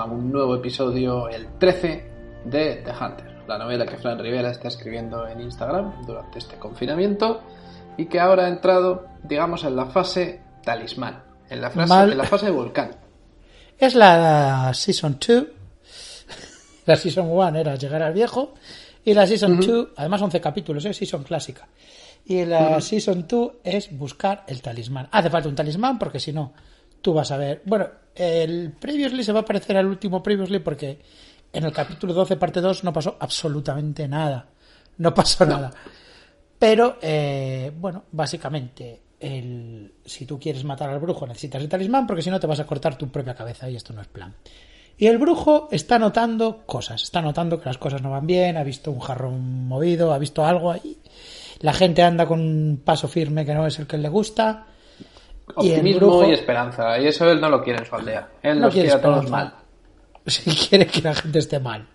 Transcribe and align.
A 0.00 0.06
un 0.06 0.32
nuevo 0.32 0.54
episodio, 0.54 1.28
el 1.28 1.58
13 1.58 2.10
de 2.46 2.76
The 2.76 2.90
Hunter, 2.90 3.42
la 3.46 3.58
novela 3.58 3.84
que 3.84 3.98
Fran 3.98 4.18
Rivera 4.18 4.50
está 4.50 4.68
escribiendo 4.68 5.28
en 5.28 5.42
Instagram 5.42 6.06
durante 6.06 6.38
este 6.38 6.56
confinamiento 6.56 7.42
y 7.98 8.06
que 8.06 8.18
ahora 8.18 8.46
ha 8.46 8.48
entrado, 8.48 9.08
digamos, 9.22 9.62
en 9.64 9.76
la 9.76 9.84
fase 9.84 10.40
talismán, 10.64 11.22
en 11.50 11.60
la, 11.60 11.68
frase, 11.68 11.88
Mal. 11.90 12.12
en 12.12 12.16
la 12.16 12.24
fase 12.24 12.46
de 12.46 12.52
volcán. 12.52 12.96
Es 13.78 13.94
la 13.94 14.72
Season 14.72 15.18
2. 15.20 15.44
La 16.86 16.96
Season 16.96 17.30
1 17.30 17.58
era 17.58 17.76
llegar 17.76 18.02
al 18.02 18.14
viejo. 18.14 18.54
Y 19.04 19.12
la 19.12 19.26
Season 19.26 19.60
2, 19.60 19.88
además 19.96 20.22
11 20.22 20.40
capítulos, 20.40 20.82
es 20.86 20.96
Season 20.96 21.24
clásica. 21.24 21.68
Y 22.24 22.46
la 22.46 22.80
Season 22.80 23.26
2 23.28 23.52
es 23.64 23.94
buscar 23.94 24.44
el 24.48 24.62
talismán. 24.62 25.08
Hace 25.12 25.28
falta 25.28 25.50
un 25.50 25.54
talismán 25.54 25.98
porque 25.98 26.18
si 26.18 26.32
no, 26.32 26.54
tú 27.00 27.12
vas 27.12 27.30
a 27.30 27.36
ver. 27.36 27.62
Bueno, 27.64 27.88
el 28.14 28.72
Previously 28.72 29.24
se 29.24 29.32
va 29.32 29.40
a 29.40 29.44
parecer 29.44 29.76
al 29.76 29.86
último 29.86 30.22
Previously 30.22 30.58
porque 30.58 30.98
en 31.52 31.64
el 31.64 31.72
capítulo 31.72 32.12
12, 32.14 32.36
parte 32.36 32.60
2, 32.60 32.84
no 32.84 32.92
pasó 32.92 33.16
absolutamente 33.18 34.06
nada. 34.08 34.46
No 34.98 35.14
pasó 35.14 35.44
nada. 35.46 35.70
Pero, 36.58 36.98
eh, 37.00 37.72
bueno, 37.74 38.04
básicamente, 38.12 39.00
el, 39.18 39.94
si 40.04 40.26
tú 40.26 40.38
quieres 40.38 40.64
matar 40.64 40.90
al 40.90 40.98
brujo 40.98 41.26
necesitas 41.26 41.62
el 41.62 41.68
talismán 41.68 42.06
porque 42.06 42.22
si 42.22 42.30
no 42.30 42.40
te 42.40 42.46
vas 42.46 42.60
a 42.60 42.66
cortar 42.66 42.96
tu 42.96 43.08
propia 43.08 43.34
cabeza 43.34 43.68
y 43.68 43.76
esto 43.76 43.92
no 43.92 44.00
es 44.00 44.08
plan. 44.08 44.34
Y 44.96 45.06
el 45.06 45.16
brujo 45.16 45.68
está 45.70 45.98
notando 45.98 46.66
cosas, 46.66 47.02
está 47.02 47.22
notando 47.22 47.58
que 47.58 47.66
las 47.66 47.78
cosas 47.78 48.02
no 48.02 48.10
van 48.10 48.26
bien, 48.26 48.58
ha 48.58 48.62
visto 48.62 48.90
un 48.90 49.00
jarrón 49.00 49.66
movido, 49.66 50.12
ha 50.12 50.18
visto 50.18 50.44
algo 50.44 50.70
ahí. 50.70 50.98
La 51.60 51.72
gente 51.72 52.02
anda 52.02 52.26
con 52.26 52.40
un 52.40 52.82
paso 52.84 53.08
firme 53.08 53.46
que 53.46 53.54
no 53.54 53.66
es 53.66 53.78
el 53.78 53.86
que 53.86 53.96
le 53.96 54.10
gusta. 54.10 54.66
Optimismo 55.54 56.24
y 56.24 56.32
esperanza, 56.32 56.98
y 56.98 57.06
eso 57.06 57.30
él 57.30 57.40
no 57.40 57.48
lo 57.48 57.62
quiere 57.62 57.80
en 57.80 57.86
su 57.86 57.94
aldea. 57.94 58.28
Él 58.42 58.58
No 58.58 58.66
los 58.66 58.74
quiere 58.74 58.88
quiere 58.88 59.00
a 59.00 59.02
todos 59.02 59.30
mal. 59.30 59.54
Si 60.26 60.50
quiere 60.50 60.86
que 60.86 61.00
la 61.00 61.14
gente 61.14 61.38
esté 61.38 61.58
mal. 61.58 61.86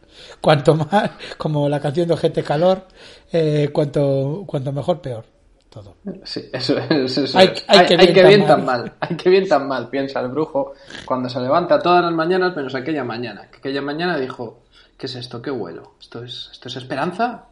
Cuanto 0.42 0.76
más, 0.76 1.12
como 1.38 1.70
la 1.70 1.80
canción 1.80 2.08
de 2.08 2.18
Gente 2.18 2.44
Calor, 2.44 2.88
eh, 3.32 3.70
cuanto, 3.72 4.44
cuanto 4.46 4.72
mejor, 4.72 5.02
peor. 5.02 5.26
Todo. 5.70 5.96
Sí, 6.24 6.50
eso 6.54 6.78
es. 6.78 7.18
eso 7.18 7.38
Hay, 7.38 7.50
que 7.50 8.24
bien 8.24 8.46
tan 8.46 8.64
mal. 8.64 8.94
Hay 9.00 9.16
que 9.18 9.30
bien 9.30 9.48
tan 9.48 9.68
mal, 9.68 9.90
piensa 9.90 10.22
el 10.22 10.30
brujo, 10.30 10.74
cuando 11.04 11.30
se 11.30 11.40
levanta 11.40 11.80
todas 11.80 12.04
las 12.04 12.14
mañanas, 12.14 12.56
menos 12.56 12.74
aquella 12.76 13.04
mañana. 13.04 13.50
Que 13.52 13.58
aquella 13.58 13.82
mañana 13.82 14.18
dijo, 14.18 14.64
¿qué 14.98 15.08
es 15.08 15.16
esto? 15.16 15.42
¿Qué 15.42 15.52
vuelo? 15.52 15.96
¿Esto 16.00 16.24
es, 16.24 16.50
esto 16.52 16.70
es 16.70 16.78
esperanza? 16.78 17.50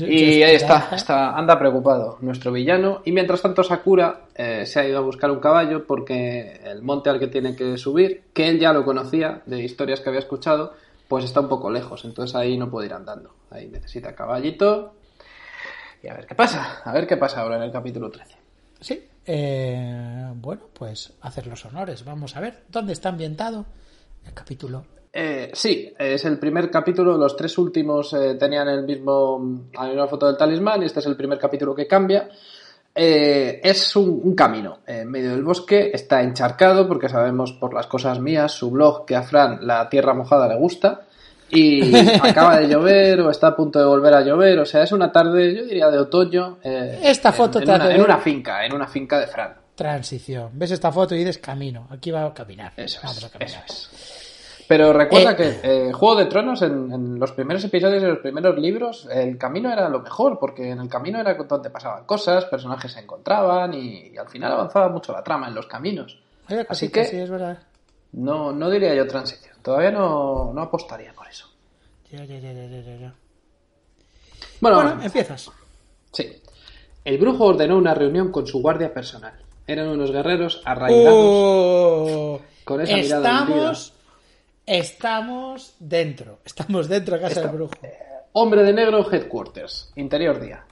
Y 0.00 0.42
ahí 0.42 0.54
está, 0.54 1.36
anda 1.36 1.58
preocupado 1.58 2.18
nuestro 2.20 2.52
villano. 2.52 3.02
Y 3.04 3.12
mientras 3.12 3.42
tanto 3.42 3.62
Sakura 3.62 4.26
eh, 4.34 4.66
se 4.66 4.80
ha 4.80 4.88
ido 4.88 4.98
a 4.98 5.02
buscar 5.02 5.30
un 5.30 5.40
caballo 5.40 5.86
porque 5.86 6.60
el 6.64 6.82
monte 6.82 7.10
al 7.10 7.18
que 7.18 7.28
tiene 7.28 7.56
que 7.56 7.76
subir, 7.76 8.24
que 8.32 8.48
él 8.48 8.58
ya 8.58 8.72
lo 8.72 8.84
conocía 8.84 9.42
de 9.46 9.62
historias 9.62 10.00
que 10.00 10.08
había 10.08 10.20
escuchado, 10.20 10.74
pues 11.08 11.24
está 11.24 11.40
un 11.40 11.48
poco 11.48 11.70
lejos. 11.70 12.04
Entonces 12.04 12.36
ahí 12.36 12.56
no 12.56 12.70
puede 12.70 12.86
ir 12.86 12.94
andando. 12.94 13.34
Ahí 13.50 13.68
necesita 13.68 14.14
caballito. 14.14 14.94
Y 16.02 16.08
a 16.08 16.14
ver 16.14 16.26
qué 16.26 16.34
pasa. 16.34 16.82
A 16.84 16.92
ver 16.92 17.06
qué 17.06 17.16
pasa 17.16 17.40
ahora 17.40 17.56
en 17.56 17.62
el 17.62 17.72
capítulo 17.72 18.10
13. 18.10 18.36
Sí, 18.80 19.08
eh, 19.26 20.30
bueno, 20.34 20.62
pues 20.72 21.12
hacer 21.20 21.46
los 21.46 21.64
honores. 21.64 22.04
Vamos 22.04 22.36
a 22.36 22.40
ver 22.40 22.64
dónde 22.68 22.92
está 22.92 23.10
ambientado 23.10 23.66
el 24.26 24.34
capítulo. 24.34 24.84
Eh, 25.12 25.50
sí, 25.52 25.92
es 25.98 26.24
el 26.24 26.38
primer 26.38 26.70
capítulo. 26.70 27.16
Los 27.16 27.36
tres 27.36 27.56
últimos 27.58 28.12
eh, 28.12 28.36
tenían 28.36 28.68
el 28.68 28.84
mismo, 28.84 29.66
la 29.72 29.84
misma 29.84 30.06
foto 30.06 30.26
del 30.26 30.36
talismán 30.36 30.82
y 30.82 30.86
este 30.86 31.00
es 31.00 31.06
el 31.06 31.16
primer 31.16 31.38
capítulo 31.38 31.74
que 31.74 31.86
cambia. 31.86 32.28
Eh, 32.94 33.60
es 33.62 33.94
un, 33.96 34.20
un 34.24 34.34
camino 34.34 34.78
en 34.86 35.08
medio 35.10 35.30
del 35.30 35.44
bosque, 35.44 35.90
está 35.94 36.22
encharcado 36.22 36.88
porque 36.88 37.08
sabemos 37.08 37.52
por 37.52 37.72
las 37.72 37.86
cosas 37.86 38.18
mías, 38.20 38.52
su 38.52 38.70
blog, 38.70 39.06
que 39.06 39.14
a 39.14 39.22
Fran 39.22 39.64
la 39.66 39.88
tierra 39.88 40.12
mojada 40.12 40.48
le 40.48 40.56
gusta 40.56 41.02
y 41.50 41.94
acaba 42.22 42.58
de 42.58 42.68
llover 42.68 43.20
o 43.20 43.30
está 43.30 43.48
a 43.48 43.56
punto 43.56 43.78
de 43.78 43.84
volver 43.84 44.14
a 44.14 44.22
llover, 44.22 44.58
o 44.58 44.66
sea, 44.66 44.82
es 44.82 44.92
una 44.92 45.10
tarde, 45.12 45.54
yo 45.54 45.64
diría, 45.64 45.88
de 45.88 45.98
otoño. 45.98 46.58
Esta 46.62 47.32
foto 47.32 47.60
en, 47.60 47.70
una, 47.70 47.94
en 47.94 48.02
una 48.02 48.18
finca, 48.18 48.64
en 48.64 48.74
una 48.74 48.88
finca 48.88 49.20
de 49.20 49.28
Fran. 49.28 49.54
Transición. 49.76 50.50
Ves 50.52 50.72
esta 50.72 50.92
foto 50.92 51.14
y 51.14 51.18
dices 51.18 51.38
camino. 51.38 51.86
Aquí 51.90 52.10
va 52.10 52.26
a 52.26 52.34
caminar. 52.34 52.72
Eso 52.76 53.00
Vamos 53.02 53.18
es, 53.18 53.24
a 53.24 53.30
caminar. 53.30 53.64
eso 53.66 53.88
es. 53.94 54.19
Pero 54.70 54.92
recuerda 54.92 55.32
Eh, 55.32 55.36
que 55.36 55.88
eh, 55.88 55.92
Juego 55.92 56.14
de 56.14 56.26
Tronos, 56.26 56.62
en, 56.62 56.92
en 56.92 57.18
los 57.18 57.32
primeros 57.32 57.64
episodios 57.64 58.00
y 58.04 58.06
los 58.06 58.18
primeros 58.20 58.56
libros, 58.56 59.08
el 59.10 59.36
camino 59.36 59.68
era 59.72 59.88
lo 59.88 59.98
mejor, 59.98 60.38
porque 60.38 60.70
en 60.70 60.78
el 60.78 60.88
camino 60.88 61.18
era 61.18 61.34
donde 61.34 61.70
pasaban 61.70 62.04
cosas, 62.04 62.44
personajes 62.44 62.92
se 62.92 63.00
encontraban 63.00 63.74
y, 63.74 64.10
y 64.12 64.16
al 64.16 64.28
final 64.28 64.52
avanzaba 64.52 64.88
mucho 64.88 65.12
la 65.12 65.24
trama 65.24 65.48
en 65.48 65.56
los 65.56 65.66
caminos. 65.66 66.20
Así 66.68 66.88
que 66.88 67.04
sí, 67.04 67.16
es 67.16 67.28
verdad. 67.28 67.58
no, 68.12 68.52
no 68.52 68.70
diría 68.70 68.94
yo 68.94 69.08
transición, 69.08 69.56
todavía 69.60 69.90
no, 69.90 70.52
no 70.54 70.62
apostaría 70.62 71.12
por 71.14 71.26
eso. 71.26 71.48
Ya, 72.12 72.24
ya, 72.24 72.38
ya, 72.38 72.52
ya, 72.52 72.96
ya. 72.96 73.14
Bueno, 74.60 74.76
Bueno, 74.82 75.02
empiezas. 75.02 75.50
sí. 76.12 76.32
El 77.04 77.18
brujo 77.18 77.46
ordenó 77.46 77.76
una 77.76 77.92
reunión 77.94 78.30
con 78.30 78.46
su 78.46 78.62
guardia 78.62 78.94
personal. 78.94 79.32
Eran 79.66 79.88
unos 79.88 80.12
guerreros 80.12 80.62
arraigados. 80.64 81.16
Oh, 81.18 82.40
con 82.64 82.80
esa 82.82 82.94
mirada 82.94 83.46
estamos, 84.66 85.74
dentro. 85.78 86.38
Estamos 86.44 86.88
dentro 86.88 87.16
de 87.16 87.22
casa 87.22 87.42
del 87.42 87.50
brujo. 87.50 87.74
Hombre 88.32 88.62
de 88.62 88.72
negro 88.72 89.10
Headquarters, 89.10 89.92
interior 89.96 90.40
día. 90.40 90.64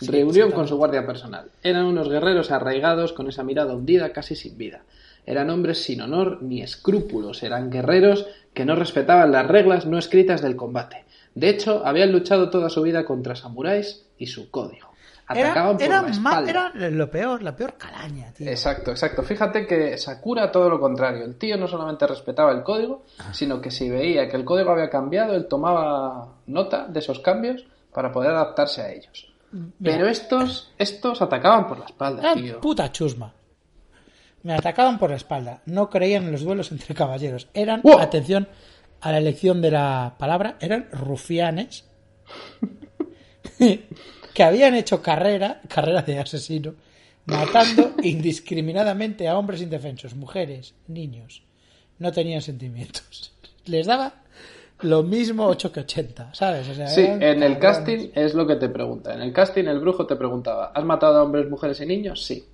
Reunión 0.00 0.50
con 0.50 0.68
su 0.68 0.76
guardia 0.76 1.06
personal. 1.06 1.50
Eran 1.62 1.86
unos 1.86 2.08
guerreros 2.08 2.50
arraigados 2.50 3.12
con 3.12 3.28
esa 3.28 3.42
mirada 3.42 3.74
hundida 3.74 4.12
casi 4.12 4.36
sin 4.36 4.58
vida. 4.58 4.82
Eran 5.24 5.48
hombres 5.50 5.82
sin 5.82 6.02
honor 6.02 6.42
ni 6.42 6.62
escrúpulos. 6.62 7.42
Eran 7.42 7.70
guerreros 7.70 8.26
que 8.52 8.64
no 8.64 8.76
respetaban 8.76 9.32
las 9.32 9.46
reglas 9.46 9.86
no 9.86 9.98
escritas 9.98 10.42
del 10.42 10.56
combate. 10.56 11.04
De 11.34 11.48
hecho, 11.48 11.82
habían 11.84 12.12
luchado 12.12 12.50
toda 12.50 12.70
su 12.70 12.82
vida 12.82 13.04
contra 13.04 13.36
samuráis 13.36 14.06
y 14.18 14.26
su 14.26 14.50
código. 14.50 14.85
Era, 15.28 15.46
Atacaban 15.50 15.76
por 15.76 15.82
era 15.84 15.96
la 15.96 16.02
ma- 16.02 16.10
espalda. 16.10 16.50
era 16.50 16.90
lo 16.90 17.10
peor, 17.10 17.42
la 17.42 17.56
peor 17.56 17.74
calaña, 17.76 18.32
tío. 18.32 18.48
Exacto, 18.48 18.92
exacto. 18.92 19.22
Fíjate 19.24 19.66
que 19.66 19.98
Sakura 19.98 20.52
todo 20.52 20.68
lo 20.70 20.78
contrario. 20.78 21.24
El 21.24 21.36
tío 21.36 21.56
no 21.56 21.66
solamente 21.66 22.06
respetaba 22.06 22.52
el 22.52 22.62
código, 22.62 23.04
sino 23.32 23.60
que 23.60 23.70
si 23.72 23.90
veía 23.90 24.28
que 24.28 24.36
el 24.36 24.44
código 24.44 24.70
había 24.70 24.88
cambiado, 24.88 25.34
él 25.34 25.46
tomaba 25.48 26.34
nota 26.46 26.86
de 26.86 27.00
esos 27.00 27.18
cambios 27.18 27.64
para 27.92 28.12
poder 28.12 28.30
adaptarse 28.30 28.82
a 28.82 28.92
ellos. 28.92 29.32
Mira. 29.50 29.72
Pero 29.82 30.06
estos, 30.08 30.72
estos 30.78 31.20
atacaban 31.22 31.66
por 31.66 31.78
la 31.80 31.86
espalda, 31.86 32.22
Era 32.22 32.34
tío. 32.34 32.60
puta 32.60 32.92
chusma. 32.92 33.32
Me 34.44 34.54
atacaban 34.54 34.96
por 34.98 35.10
la 35.10 35.16
espalda. 35.16 35.60
No 35.66 35.90
creían 35.90 36.24
en 36.24 36.32
los 36.32 36.42
duelos 36.44 36.70
entre 36.70 36.94
caballeros. 36.94 37.48
Eran, 37.52 37.80
¡Wow! 37.82 37.98
atención 37.98 38.46
a 39.00 39.10
la 39.10 39.18
elección 39.18 39.60
de 39.60 39.72
la 39.72 40.14
palabra, 40.18 40.56
eran 40.60 40.88
rufianes 40.92 41.84
que 44.36 44.42
habían 44.42 44.74
hecho 44.74 45.00
carrera, 45.00 45.62
carrera 45.66 46.02
de 46.02 46.18
asesino, 46.18 46.74
matando 47.24 47.94
indiscriminadamente 48.02 49.26
a 49.28 49.38
hombres 49.38 49.62
indefensos, 49.62 50.14
mujeres, 50.14 50.74
niños. 50.88 51.42
No 51.98 52.12
tenían 52.12 52.42
sentimientos. 52.42 53.32
Les 53.64 53.86
daba 53.86 54.12
lo 54.80 55.02
mismo 55.02 55.46
8 55.46 55.72
que 55.72 55.80
80, 55.80 56.34
¿sabes? 56.34 56.68
O 56.68 56.74
sea, 56.74 56.86
Sí, 56.88 57.00
eran 57.00 57.22
en 57.22 57.42
el 57.44 57.58
casting 57.58 58.10
es 58.14 58.34
lo 58.34 58.46
que 58.46 58.56
te 58.56 58.68
pregunta. 58.68 59.14
En 59.14 59.22
el 59.22 59.32
casting 59.32 59.64
el 59.64 59.80
brujo 59.80 60.06
te 60.06 60.16
preguntaba, 60.16 60.66
¿has 60.74 60.84
matado 60.84 61.16
a 61.16 61.22
hombres, 61.22 61.48
mujeres 61.48 61.80
y 61.80 61.86
niños? 61.86 62.22
Sí. 62.22 62.44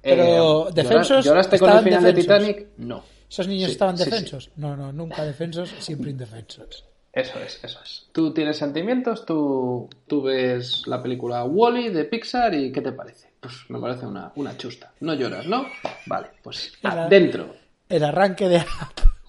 Pero, 0.00 0.70
¿llora- 0.70 0.72
¿defensos? 0.72 1.22
¿Lloraste 1.26 1.58
con 1.58 1.68
el 1.68 1.76
¿Estaban 1.76 1.84
final 1.84 2.14
defensos? 2.14 2.46
de 2.46 2.46
Titanic? 2.54 2.68
No. 2.78 3.02
¿Esos 3.30 3.46
niños 3.46 3.66
Sí, 3.66 3.72
estaban 3.72 3.98
sí, 3.98 4.04
sí. 4.04 4.10
defensos? 4.10 4.50
No, 4.56 4.74
no, 4.74 4.90
nunca 4.90 5.22
defensos, 5.22 5.70
siempre 5.80 6.12
indefensos. 6.12 6.86
Eso 7.12 7.38
es, 7.40 7.58
eso 7.62 7.80
es. 7.82 8.06
Tú 8.12 8.32
tienes 8.32 8.56
sentimientos, 8.56 9.26
tú, 9.26 9.88
tú 10.06 10.22
ves 10.22 10.84
la 10.86 11.02
película 11.02 11.44
Wally 11.44 11.88
de 11.88 12.04
Pixar 12.04 12.54
y 12.54 12.70
¿qué 12.70 12.80
te 12.80 12.92
parece? 12.92 13.28
Pues 13.40 13.64
me 13.68 13.80
parece 13.80 14.06
una, 14.06 14.30
una 14.36 14.56
chusta. 14.56 14.92
No 15.00 15.14
lloras, 15.14 15.46
¿no? 15.46 15.66
Vale, 16.06 16.28
pues 16.42 16.72
dentro. 17.08 17.54
El 17.88 18.04
arranque 18.04 18.48
de 18.48 18.62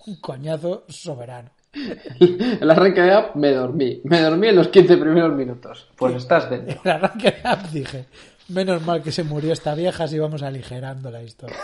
un 0.06 0.16
coñazo 0.18 0.86
soberano. 0.90 1.50
El 2.20 2.70
arranque 2.70 3.02
de 3.02 3.14
app 3.14 3.36
me 3.36 3.52
dormí. 3.52 4.02
Me 4.04 4.22
dormí 4.22 4.50
en 4.50 4.58
los 4.58 4.68
15 4.68 4.98
primeros 4.98 5.34
minutos. 5.34 5.88
Pues 5.96 6.16
estás 6.16 6.50
dentro. 6.50 6.80
El 6.84 6.92
arranque 6.92 7.32
de 7.32 7.42
App 7.44 7.66
dije, 7.68 8.06
menos 8.50 8.82
mal 8.86 9.02
que 9.02 9.12
se 9.12 9.24
murió 9.24 9.54
esta 9.54 9.74
vieja 9.74 10.08
si 10.08 10.20
vamos 10.20 10.44
aligerando 10.44 11.10
la 11.10 11.24
historia. 11.24 11.58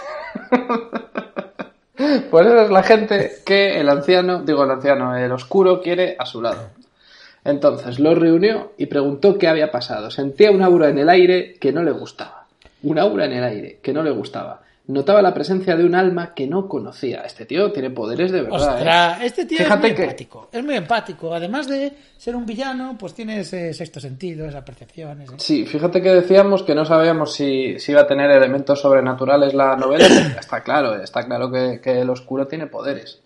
Pues 2.30 2.48
esa 2.48 2.64
es 2.64 2.69
la 2.69 2.84
gente 2.84 3.31
que 3.46 3.80
el 3.80 3.90
anciano, 3.90 4.44
digo 4.44 4.64
el 4.64 4.72
anciano, 4.72 5.16
el 5.16 5.31
oscuro 5.31 5.81
quiere 5.81 6.16
a 6.18 6.25
su 6.25 6.42
lado. 6.42 6.69
Entonces 7.44 8.00
lo 8.00 8.14
reunió 8.14 8.74
y 8.78 8.88
preguntó 8.88 9.38
qué 9.38 9.48
había 9.48 9.72
pasado. 9.72 10.12
Sentía 10.12 10.52
un 10.52 10.62
aura 10.62 10.90
en 10.90 10.98
el 10.98 11.10
aire 11.10 11.56
que 11.60 11.72
no 11.72 11.84
le 11.84 11.92
gustaba. 11.92 12.46
Un 12.84 13.00
aura 13.00 13.25
en 13.25 13.34
el 13.34 13.44
aire 13.44 13.80
que 13.81 13.94
no 13.94 14.04
le 14.04 14.12
gustaba. 14.12 14.62
Notaba 14.88 15.22
la 15.22 15.34
presencia 15.34 15.75
de 15.75 15.84
un 15.84 15.95
alma 15.95 16.34
que 16.34 16.48
no 16.48 16.68
conocía. 16.69 17.22
Este 17.22 17.45
tío 17.45 17.72
tiene 17.72 17.89
poderes 17.89 18.31
de 18.31 18.42
verdad. 18.44 18.75
Ostras, 18.75 19.22
¿eh? 19.22 19.25
este 19.25 19.45
tío 19.45 19.57
Fíjate 19.57 19.88
es 19.88 19.92
muy 19.92 19.95
que- 19.95 20.04
empático. 20.04 20.50
Es 20.51 20.63
muy 20.63 20.75
empático. 20.75 21.34
Además 21.34 21.68
de 21.68 21.92
ser 22.18 22.36
un 22.36 22.45
villano, 22.45 22.95
pues 22.98 23.13
tiene 23.13 23.42
ese 23.42 23.74
sexto 23.74 24.00
sentido, 24.00 24.48
esa 24.48 24.63
percepción. 24.63 25.22
ese- 25.22 25.34
Sí, 25.39 25.66
fíjate 25.66 26.01
que 26.01 26.10
decíamos 26.10 26.63
que 26.63 26.74
no 26.74 26.86
sabíamos 26.86 27.34
si, 27.34 27.80
si 27.80 27.92
iba 27.92 28.01
a 28.01 28.07
tener 28.07 28.31
elementos 28.31 28.80
sobrenaturales 28.81 29.54
la 29.54 29.75
novela. 29.75 30.06
está 30.39 30.62
claro, 30.62 30.95
está 31.01 31.25
claro 31.25 31.51
que, 31.51 31.81
que 31.81 32.00
el 32.01 32.10
oscuro 32.10 32.48
tiene 32.48 32.68
poderes. 32.68 33.19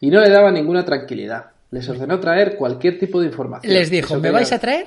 Y 0.00 0.10
no 0.10 0.20
le 0.20 0.28
daba 0.28 0.50
ninguna 0.50 0.84
tranquilidad. 0.84 1.46
Les 1.70 1.88
ordenó 1.88 2.20
traer 2.20 2.56
cualquier 2.56 2.98
tipo 2.98 3.20
de 3.20 3.26
información. 3.26 3.72
Les 3.72 3.90
dijo, 3.90 4.16
me 4.18 4.30
vais 4.30 4.52
a 4.52 4.58
traer 4.58 4.86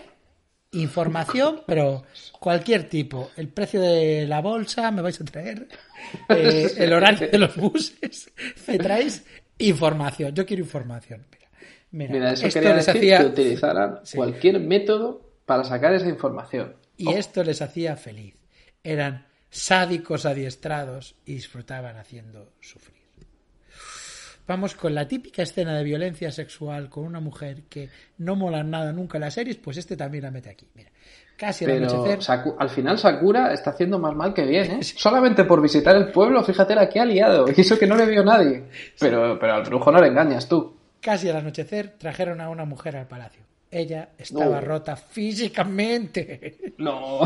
información, 0.72 1.62
pero 1.66 2.04
cualquier 2.40 2.90
tipo. 2.90 3.32
El 3.36 3.50
precio 3.50 3.82
de 3.82 4.26
la 4.28 4.42
bolsa, 4.42 4.92
me 4.92 5.02
vais 5.02 5.20
a 5.20 5.26
traer 5.26 5.68
eh, 6.30 6.72
el 6.78 6.94
horario 6.94 7.30
de 7.30 7.38
los 7.38 7.56
buses. 7.56 8.32
Me 8.68 8.78
traéis 8.78 9.26
información. 9.58 10.34
Yo 10.34 10.46
quiero 10.46 10.64
información. 10.64 11.26
Mira, 11.32 11.48
mira, 11.92 12.14
Mira, 12.14 12.32
eso 12.34 12.48
esto 12.48 12.60
quería 12.60 12.76
les 12.76 12.86
decir 12.86 13.00
hacía... 13.02 13.18
que 13.20 13.26
utilizaran 13.26 14.00
Sí. 14.04 14.18
cualquier 14.18 14.60
método 14.60 15.22
para 15.46 15.64
sacar 15.64 15.94
esa 15.94 16.10
información. 16.10 16.76
Y 16.98 17.14
esto 17.14 17.44
les 17.44 17.62
hacía 17.62 17.96
feliz. 17.96 18.36
Eran 18.84 19.26
sádicos 19.50 20.26
adiestrados 20.26 21.16
y 21.26 21.36
disfrutaban 21.36 21.98
haciendo 21.98 22.52
sufrir. 22.60 22.98
Vamos 24.48 24.76
con 24.76 24.96
la 24.96 25.08
típica 25.08 25.44
escena 25.44 25.78
de 25.78 25.84
violencia 25.84 26.32
sexual 26.32 26.90
con 26.90 27.04
una 27.04 27.20
mujer 27.20 27.64
que 27.70 27.90
no 28.20 28.36
mola 28.36 28.64
nada 28.64 28.94
nunca 28.94 29.18
en 29.18 29.22
las 29.24 29.34
series, 29.34 29.58
pues 29.58 29.78
este 29.78 29.98
también 29.98 30.24
la 30.24 30.32
mete 30.32 30.50
aquí. 30.50 30.68
Mira, 30.74 30.90
casi 31.36 31.66
al 31.66 31.84
anochecer. 31.84 32.20
Saku- 32.20 32.56
al 32.58 32.70
final 32.70 32.98
Sakura 32.98 33.52
está 33.54 33.72
haciendo 33.72 34.00
más 34.00 34.16
mal 34.16 34.34
que 34.34 34.46
bien, 34.46 34.72
¿eh? 34.72 34.80
Solamente 34.84 35.44
por 35.44 35.62
visitar 35.62 35.96
el 35.98 36.12
pueblo, 36.12 36.42
fíjate 36.44 36.76
la 36.76 36.88
que 36.88 37.00
ha 37.00 37.06
liado. 37.06 37.46
Y 37.56 37.60
eso 37.60 37.78
que 37.78 37.86
no 37.88 37.96
le 37.98 38.06
vio 38.06 38.24
nadie. 38.24 38.64
Pero, 39.00 39.38
pero 39.38 39.54
al 39.56 39.64
brujo 39.64 39.92
no 39.92 40.00
le 40.00 40.08
engañas 40.08 40.48
tú. 40.48 40.76
Casi 41.02 41.30
al 41.30 41.36
anochecer 41.38 41.96
trajeron 41.98 42.40
a 42.42 42.50
una 42.50 42.64
mujer 42.66 42.96
al 42.96 43.08
palacio. 43.08 43.42
Ella 43.70 44.10
estaba 44.18 44.62
No. 44.62 44.62
rota 44.62 44.96
físicamente 44.96 46.58
No. 46.78 47.20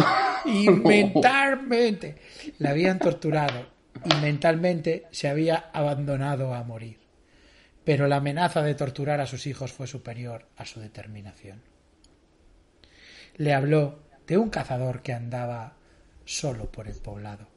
y 0.45 0.67
mentalmente. 0.69 2.15
La 2.57 2.71
habían 2.71 2.97
torturado 2.99 3.67
y 4.05 4.21
mentalmente 4.21 5.05
se 5.11 5.27
había 5.29 5.65
abandonado 5.71 6.53
a 6.53 6.63
morir. 6.63 6.99
Pero 7.83 8.07
la 8.07 8.17
amenaza 8.17 8.61
de 8.61 8.75
torturar 8.75 9.19
a 9.21 9.25
sus 9.25 9.47
hijos 9.47 9.71
fue 9.71 9.87
superior 9.87 10.45
a 10.57 10.65
su 10.65 10.79
determinación. 10.79 11.61
Le 13.37 13.53
habló 13.53 13.99
de 14.27 14.37
un 14.37 14.49
cazador 14.49 15.01
que 15.01 15.13
andaba 15.13 15.73
solo 16.25 16.65
por 16.71 16.87
el 16.87 16.95
poblado. 16.95 17.47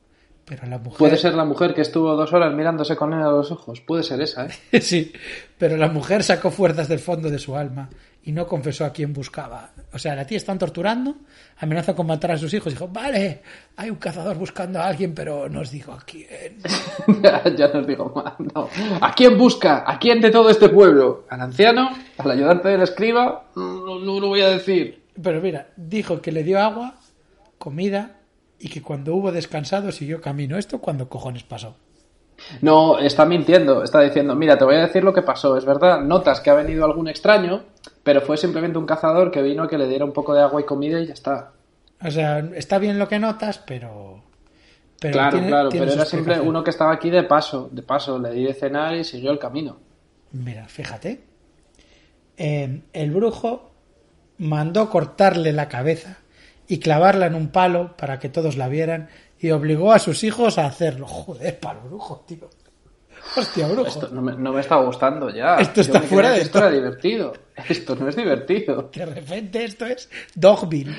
Pero 0.45 0.67
la 0.67 0.79
mujer... 0.79 0.99
Puede 0.99 1.17
ser 1.17 1.35
la 1.35 1.45
mujer 1.45 1.75
que 1.75 1.81
estuvo 1.81 2.15
dos 2.17 2.33
horas 2.33 2.55
mirándose 2.55 2.97
con 2.97 3.13
él 3.13 3.21
a 3.21 3.31
los 3.31 3.51
ojos. 3.51 3.81
Puede 3.81 4.03
ser 4.03 4.21
esa, 4.21 4.47
¿eh? 4.47 4.81
Sí, 4.81 5.13
pero 5.59 5.77
la 5.77 5.89
mujer 5.89 6.23
sacó 6.23 6.51
fuerzas 6.51 6.89
del 6.89 6.99
fondo 6.99 7.31
de 7.31 7.39
su 7.39 7.57
alma 7.57 7.89
y 8.27 8.33
no 8.33 8.47
confesó 8.47 8.87
a 8.87 8.93
quién 8.93 9.13
buscaba. 9.13 9.71
O 9.93 9.99
sea, 9.99 10.15
la 10.15 10.27
tía 10.27 10.39
están 10.39 10.59
torturando, 10.59 11.15
amenaza 11.59 11.95
con 11.95 12.07
matar 12.07 12.33
a 12.33 12.39
sus 12.39 12.53
hijos. 12.55 12.73
Dijo, 12.73 12.89
vale, 12.89 13.43
hay 13.77 13.91
un 13.91 13.97
cazador 13.97 14.39
buscando 14.39 14.81
a 14.81 14.87
alguien, 14.87 15.15
pero 15.15 15.49
no 15.49 15.61
os 15.61 15.71
digo 15.71 15.93
a 15.93 16.01
quién. 16.01 16.59
ya, 17.57 17.69
no 17.69 17.81
os 17.81 17.87
digo 17.87 18.13
más. 18.15 18.35
No. 18.55 18.69
¿A 19.01 19.15
quién 19.15 19.37
busca? 19.37 19.85
¿A 19.87 19.99
quién 19.99 20.21
de 20.23 20.31
todo 20.31 20.49
este 20.49 20.71
pueblo? 20.71 21.27
¿Al 21.29 21.43
anciano? 21.43 21.91
¿Al 22.17 22.31
ayudante 22.31 22.69
del 22.69 22.83
escriba? 22.83 23.51
No, 23.57 23.99
no 23.99 24.21
lo 24.21 24.29
voy 24.29 24.41
a 24.41 24.49
decir. 24.49 25.03
Pero 25.23 25.41
mira, 25.43 25.69
dijo 25.77 26.23
que 26.23 26.33
le 26.33 26.43
dio 26.43 26.61
agua, 26.61 26.95
comida 27.59 28.21
y 28.59 28.69
que 28.69 28.81
cuando 28.81 29.15
hubo 29.15 29.33
descansado 29.33 29.93
siguió 29.93 30.23
camino. 30.23 30.57
¿Esto 30.57 30.79
cuando 30.79 31.11
cojones 31.11 31.43
pasó? 31.43 31.77
No, 32.63 32.99
está 32.99 33.25
mintiendo. 33.27 33.85
Está 33.85 34.01
diciendo, 34.01 34.35
mira, 34.35 34.57
te 34.57 34.65
voy 34.65 34.77
a 34.77 34.87
decir 34.87 35.05
lo 35.05 35.13
que 35.13 35.23
pasó. 35.23 35.57
Es 35.57 35.65
verdad, 35.65 36.01
notas 36.01 36.41
que 36.41 36.51
ha 36.51 36.55
venido 36.55 36.85
algún 36.85 37.09
extraño, 37.09 37.65
pero 38.05 38.21
fue 38.21 38.37
simplemente 38.37 38.79
un 38.79 38.87
cazador 38.87 39.33
que 39.33 39.43
vino 39.43 39.65
a 39.65 39.69
que 39.69 39.77
le 39.79 39.89
diera 39.89 40.05
un 40.05 40.13
poco 40.13 40.33
de 40.35 40.43
agua 40.43 40.61
y 40.61 40.65
comida 40.65 41.01
y 41.01 41.07
ya 41.07 41.15
está. 41.15 41.51
O 42.01 42.11
sea, 42.11 42.39
está 42.55 42.79
bien 42.79 42.99
lo 42.99 43.09
que 43.09 43.19
notas, 43.19 43.59
pero... 43.59 44.23
pero 45.01 45.13
claro, 45.15 45.31
tiene- 45.33 45.49
claro, 45.49 45.69
tiene 45.71 45.87
pero 45.87 45.97
era 45.97 46.05
siempre 46.05 46.39
uno 46.41 46.63
que 46.63 46.71
estaba 46.71 46.93
aquí 46.93 47.11
de 47.11 47.25
paso. 47.25 47.69
De 47.73 47.83
paso, 47.83 48.19
le 48.19 48.31
di 48.31 48.45
de 48.45 48.55
cenar 48.55 48.95
y 48.95 49.03
siguió 49.05 49.31
el 49.33 49.39
camino. 49.41 49.79
Mira, 50.33 50.69
fíjate. 50.69 51.25
Eh, 52.37 52.83
el 52.93 53.11
brujo 53.11 53.71
mandó 54.39 54.91
cortarle 54.91 55.53
la 55.53 55.69
cabeza 55.69 56.19
y 56.67 56.79
clavarla 56.81 57.27
en 57.27 57.35
un 57.37 57.49
palo 57.49 57.97
para 57.97 58.19
que 58.19 58.29
todos 58.29 58.57
la 58.57 58.69
vieran 58.69 59.09
y 59.39 59.51
obligó 59.53 59.93
a 59.93 59.99
sus 59.99 60.25
hijos 60.25 60.59
a 60.59 60.67
hacerlo. 60.67 61.07
Joder, 61.09 61.59
para 61.61 61.81
el 61.81 61.87
brujo, 61.89 62.25
tío. 62.27 62.51
Hostia. 63.37 63.67
Esto 63.87 64.09
no 64.13 64.23
me, 64.23 64.33
no 64.37 64.53
me 64.53 64.61
está 64.61 64.77
gustando 64.77 65.31
ya. 65.31 65.57
Esto 65.57 65.81
está 65.81 66.01
fuera 66.01 66.31
de 66.33 66.43
esto 66.43 66.59
era 66.59 66.71
divertido. 66.71 67.33
Esto 67.69 67.95
no 67.97 68.09
es 68.09 68.17
divertido. 68.17 68.91
De 68.93 69.07
repente 69.07 69.65
esto 69.65 69.87
es 69.87 70.09
Dogville. 70.35 70.95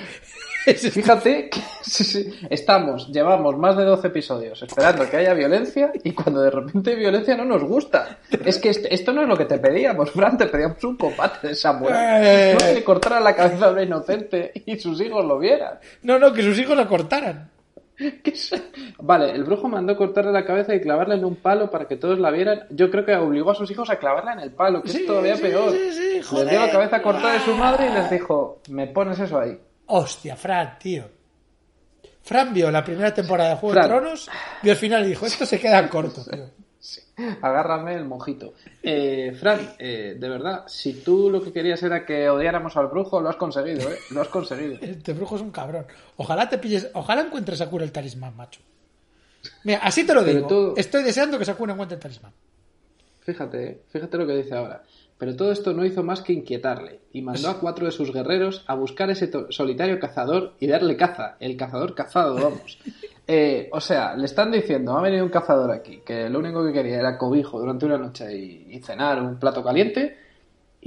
Fíjate 0.65 1.49
que 1.49 1.59
sí, 1.83 2.03
sí, 2.03 2.33
estamos, 2.49 3.09
llevamos 3.11 3.55
más 3.57 3.77
de 3.77 3.83
12 3.83 4.07
episodios 4.07 4.63
esperando 4.63 5.07
que 5.07 5.17
haya 5.17 5.33
violencia 5.35 5.91
y 6.03 6.11
cuando 6.13 6.41
de 6.41 6.49
repente 6.49 6.91
hay 6.91 6.95
violencia 6.95 7.35
no 7.37 7.45
nos 7.45 7.63
gusta. 7.63 8.17
Es 8.43 8.57
que 8.57 8.69
est- 8.69 8.87
esto 8.89 9.13
no 9.13 9.21
es 9.21 9.27
lo 9.27 9.37
que 9.37 9.45
te 9.45 9.59
pedíamos, 9.59 10.09
Fran, 10.11 10.37
te 10.37 10.47
pedíamos 10.47 10.83
un 10.83 10.97
combate 10.97 11.49
de 11.49 11.55
Samuel. 11.55 11.93
Eh. 11.95 12.57
No 12.59 12.65
que 12.65 12.73
le 12.73 12.83
cortara 12.83 13.19
la 13.19 13.35
cabeza 13.35 13.65
a 13.67 13.71
una 13.71 13.83
inocente 13.83 14.51
y 14.65 14.79
sus 14.79 14.99
hijos 15.01 15.23
lo 15.23 15.37
vieran. 15.37 15.77
No, 16.01 16.17
no, 16.17 16.33
que 16.33 16.41
sus 16.41 16.57
hijos 16.57 16.75
la 16.75 16.87
cortaran. 16.87 17.51
Vale, 18.99 19.31
el 19.31 19.43
brujo 19.43 19.67
mandó 19.67 19.95
cortarle 19.95 20.31
la 20.31 20.45
cabeza 20.45 20.75
y 20.75 20.81
clavarla 20.81 21.15
en 21.15 21.25
un 21.25 21.35
palo 21.37 21.69
para 21.69 21.87
que 21.87 21.95
todos 21.95 22.19
la 22.19 22.31
vieran. 22.31 22.67
Yo 22.71 22.89
creo 22.91 23.05
que 23.05 23.15
obligó 23.15 23.51
a 23.51 23.55
sus 23.55 23.69
hijos 23.71 23.89
a 23.89 23.97
clavarla 23.97 24.33
en 24.33 24.39
el 24.39 24.51
palo, 24.51 24.81
que 24.81 24.89
Sí, 24.89 24.97
es 25.01 25.05
todavía 25.07 25.35
sí, 25.35 25.41
peor. 25.43 25.71
sí, 25.71 26.35
les 26.35 26.49
dio 26.49 26.59
la 26.59 26.71
cabeza 26.71 27.01
cortada 27.01 27.33
de 27.33 27.39
su 27.39 27.53
madre 27.55 27.87
y 27.89 27.93
les 27.93 28.09
dijo, 28.09 28.61
me 28.69 28.87
pones 28.87 29.19
eso 29.19 29.39
ahí. 29.39 29.57
Hostia, 29.87 30.35
Fran, 30.35 30.77
tío. 30.79 31.05
Fran 32.21 32.53
vio 32.53 32.71
la 32.71 32.83
primera 32.83 33.13
temporada 33.13 33.51
de 33.51 33.55
Juego 33.57 33.73
Fran. 33.73 33.87
de 33.89 33.95
Tronos, 33.95 34.29
vio 34.63 34.71
el 34.71 34.77
final 34.79 35.05
y 35.05 35.09
dijo, 35.09 35.25
esto 35.27 35.45
se 35.45 35.59
queda 35.59 35.87
corto, 35.89 36.21
tío. 36.31 36.45
Agárrame 37.41 37.95
el 37.95 38.05
mojito. 38.05 38.53
Eh, 38.83 39.35
Fran, 39.39 39.75
eh, 39.79 40.15
de 40.19 40.29
verdad, 40.29 40.63
si 40.67 40.93
tú 41.01 41.29
lo 41.29 41.41
que 41.41 41.53
querías 41.53 41.81
era 41.83 42.05
que 42.05 42.29
odiáramos 42.29 42.75
al 42.75 42.87
brujo, 42.87 43.21
lo 43.21 43.29
has 43.29 43.37
conseguido, 43.37 43.89
¿eh? 43.89 43.97
Lo 44.11 44.21
has 44.21 44.27
conseguido. 44.27 44.77
Este 44.81 45.13
brujo 45.13 45.35
es 45.37 45.41
un 45.41 45.51
cabrón. 45.51 45.85
Ojalá 46.17 46.49
te 46.49 46.57
pilles, 46.57 46.89
ojalá 46.93 47.21
encuentres 47.21 47.61
a 47.61 47.65
Sakura 47.65 47.85
el 47.85 47.91
talismán, 47.91 48.35
macho. 48.35 48.59
Mira, 49.63 49.79
así 49.83 50.05
te 50.05 50.13
lo 50.13 50.21
Pero 50.25 50.35
digo. 50.35 50.47
tú- 50.47 50.73
Estoy 50.75 51.03
deseando 51.03 51.37
que 51.39 51.45
Sakura 51.45 51.73
encuentre 51.73 51.95
el 51.95 52.01
talismán. 52.01 52.33
Fíjate, 53.21 53.63
¿eh? 53.65 53.81
fíjate 53.89 54.17
lo 54.17 54.27
que 54.27 54.35
dice 54.37 54.55
ahora. 54.55 54.83
Pero 55.17 55.33
todo 55.35 55.51
esto 55.53 55.71
no 55.73 55.85
hizo 55.85 56.03
más 56.03 56.21
que 56.21 56.33
inquietarle 56.33 56.99
y 57.13 57.21
mandó 57.21 57.49
a 57.49 57.59
cuatro 57.59 57.85
de 57.85 57.91
sus 57.93 58.11
guerreros 58.11 58.65
a 58.67 58.75
buscar 58.75 59.09
ese 59.09 59.31
solitario 59.49 59.97
cazador 59.97 60.55
y 60.59 60.67
darle 60.67 60.97
caza. 60.97 61.37
El 61.39 61.55
cazador 61.55 61.95
cazado, 61.95 62.35
vamos. 62.35 62.77
Eh, 63.27 63.69
o 63.71 63.81
sea, 63.81 64.13
le 64.15 64.25
están 64.25 64.51
diciendo, 64.51 64.95
ha 64.97 65.01
venido 65.01 65.23
un 65.25 65.31
cazador 65.31 65.71
aquí, 65.71 66.01
que 66.05 66.29
lo 66.29 66.39
único 66.39 66.63
que 66.63 66.71
quería 66.71 66.99
era 66.99 67.17
cobijo 67.17 67.59
durante 67.59 67.85
una 67.85 67.97
noche 67.97 68.31
y, 68.35 68.67
y 68.69 68.79
cenar 68.81 69.21
un 69.21 69.37
plato 69.39 69.63
caliente. 69.63 70.17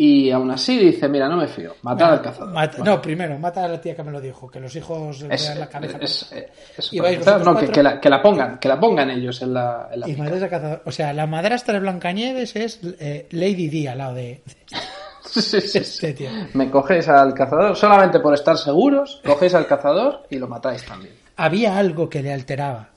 Y 0.01 0.31
aún 0.31 0.49
así 0.53 0.79
dice, 0.79 1.09
mira, 1.09 1.29
no 1.29 1.37
me 1.37 1.49
fío, 1.49 1.75
matar 1.83 2.13
al 2.13 2.23
cazador. 2.23 2.55
Mata- 2.55 2.77
Bueno. 2.79 2.95
No, 2.95 3.03
primero, 3.03 3.37
mata 3.41 3.65
a 3.65 3.69
la 3.69 3.81
tía 3.81 3.97
que 3.97 4.05
me 4.05 4.13
lo 4.13 4.21
dijo, 4.21 4.49
que 4.49 4.61
los 4.61 4.77
hijos 4.77 5.23
le 5.23 5.27
vean 5.27 5.59
la 5.59 5.69
cabeza. 5.69 5.99
es- 6.01 6.31
es- 6.33 6.49
es- 6.79 6.93
¿Y 6.93 7.01
vais 7.01 7.19
no, 7.27 7.57
que, 7.57 7.83
la, 7.83 8.01
que 8.01 8.09
la 8.09 8.23
pongan, 8.23 8.61
que 8.61 8.69
la 8.69 8.79
pongan 8.79 9.11
ellos 9.11 9.43
en 9.43 9.55
la, 9.55 9.89
en 9.93 9.99
la 9.99 10.09
y 10.09 10.15
cazador. 10.49 10.83
O 10.85 10.93
sea, 10.93 11.13
la 11.13 11.27
madrastra 11.27 11.75
de 11.75 11.81
Blancanieves 11.81 12.55
es 12.55 12.79
eh, 13.01 13.27
Lady 13.33 13.69
Di 13.69 13.89
al 13.89 13.99
lado 13.99 14.15
de 14.15 14.41
Sí, 15.27 15.43
sí, 15.43 15.61
sí, 15.61 15.79
este 15.79 16.13
tío. 16.15 16.31
Me 16.55 16.71
cogéis 16.71 17.09
al 17.09 17.35
cazador 17.35 17.75
solamente 17.77 18.21
por 18.21 18.33
estar 18.35 18.57
seguros, 18.57 19.21
cogéis 19.27 19.55
al 19.57 19.67
cazador 19.67 20.23
y 20.31 20.39
lo 20.39 20.47
matáis 20.47 20.85
también. 20.87 21.13
Había 21.39 21.79
algo 21.79 22.11
que 22.11 22.21
le 22.21 22.33
alteraba. 22.33 22.91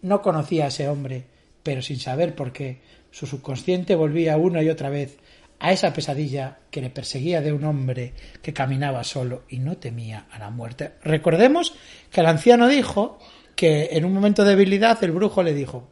No 0.00 0.22
conocía 0.22 0.66
a 0.66 0.68
ese 0.68 0.88
hombre, 0.88 1.24
pero 1.64 1.82
sin 1.82 1.98
saber 1.98 2.36
por 2.36 2.52
qué, 2.52 2.80
su 3.10 3.26
subconsciente 3.26 3.96
volvía 3.96 4.36
una 4.36 4.62
y 4.62 4.68
otra 4.68 4.88
vez 4.88 5.18
a 5.58 5.72
esa 5.72 5.92
pesadilla 5.92 6.58
que 6.70 6.80
le 6.80 6.90
perseguía 6.90 7.40
de 7.40 7.52
un 7.52 7.64
hombre 7.64 8.12
que 8.40 8.52
caminaba 8.52 9.02
solo 9.02 9.42
y 9.48 9.58
no 9.58 9.78
temía 9.78 10.26
a 10.30 10.38
la 10.38 10.50
muerte. 10.50 10.92
Recordemos 11.02 11.74
que 12.12 12.20
el 12.20 12.26
anciano 12.26 12.68
dijo 12.68 13.18
que 13.56 13.88
en 13.90 14.04
un 14.04 14.12
momento 14.14 14.44
de 14.44 14.50
debilidad 14.50 15.02
el 15.02 15.10
brujo 15.10 15.42
le 15.42 15.52
dijo, 15.52 15.88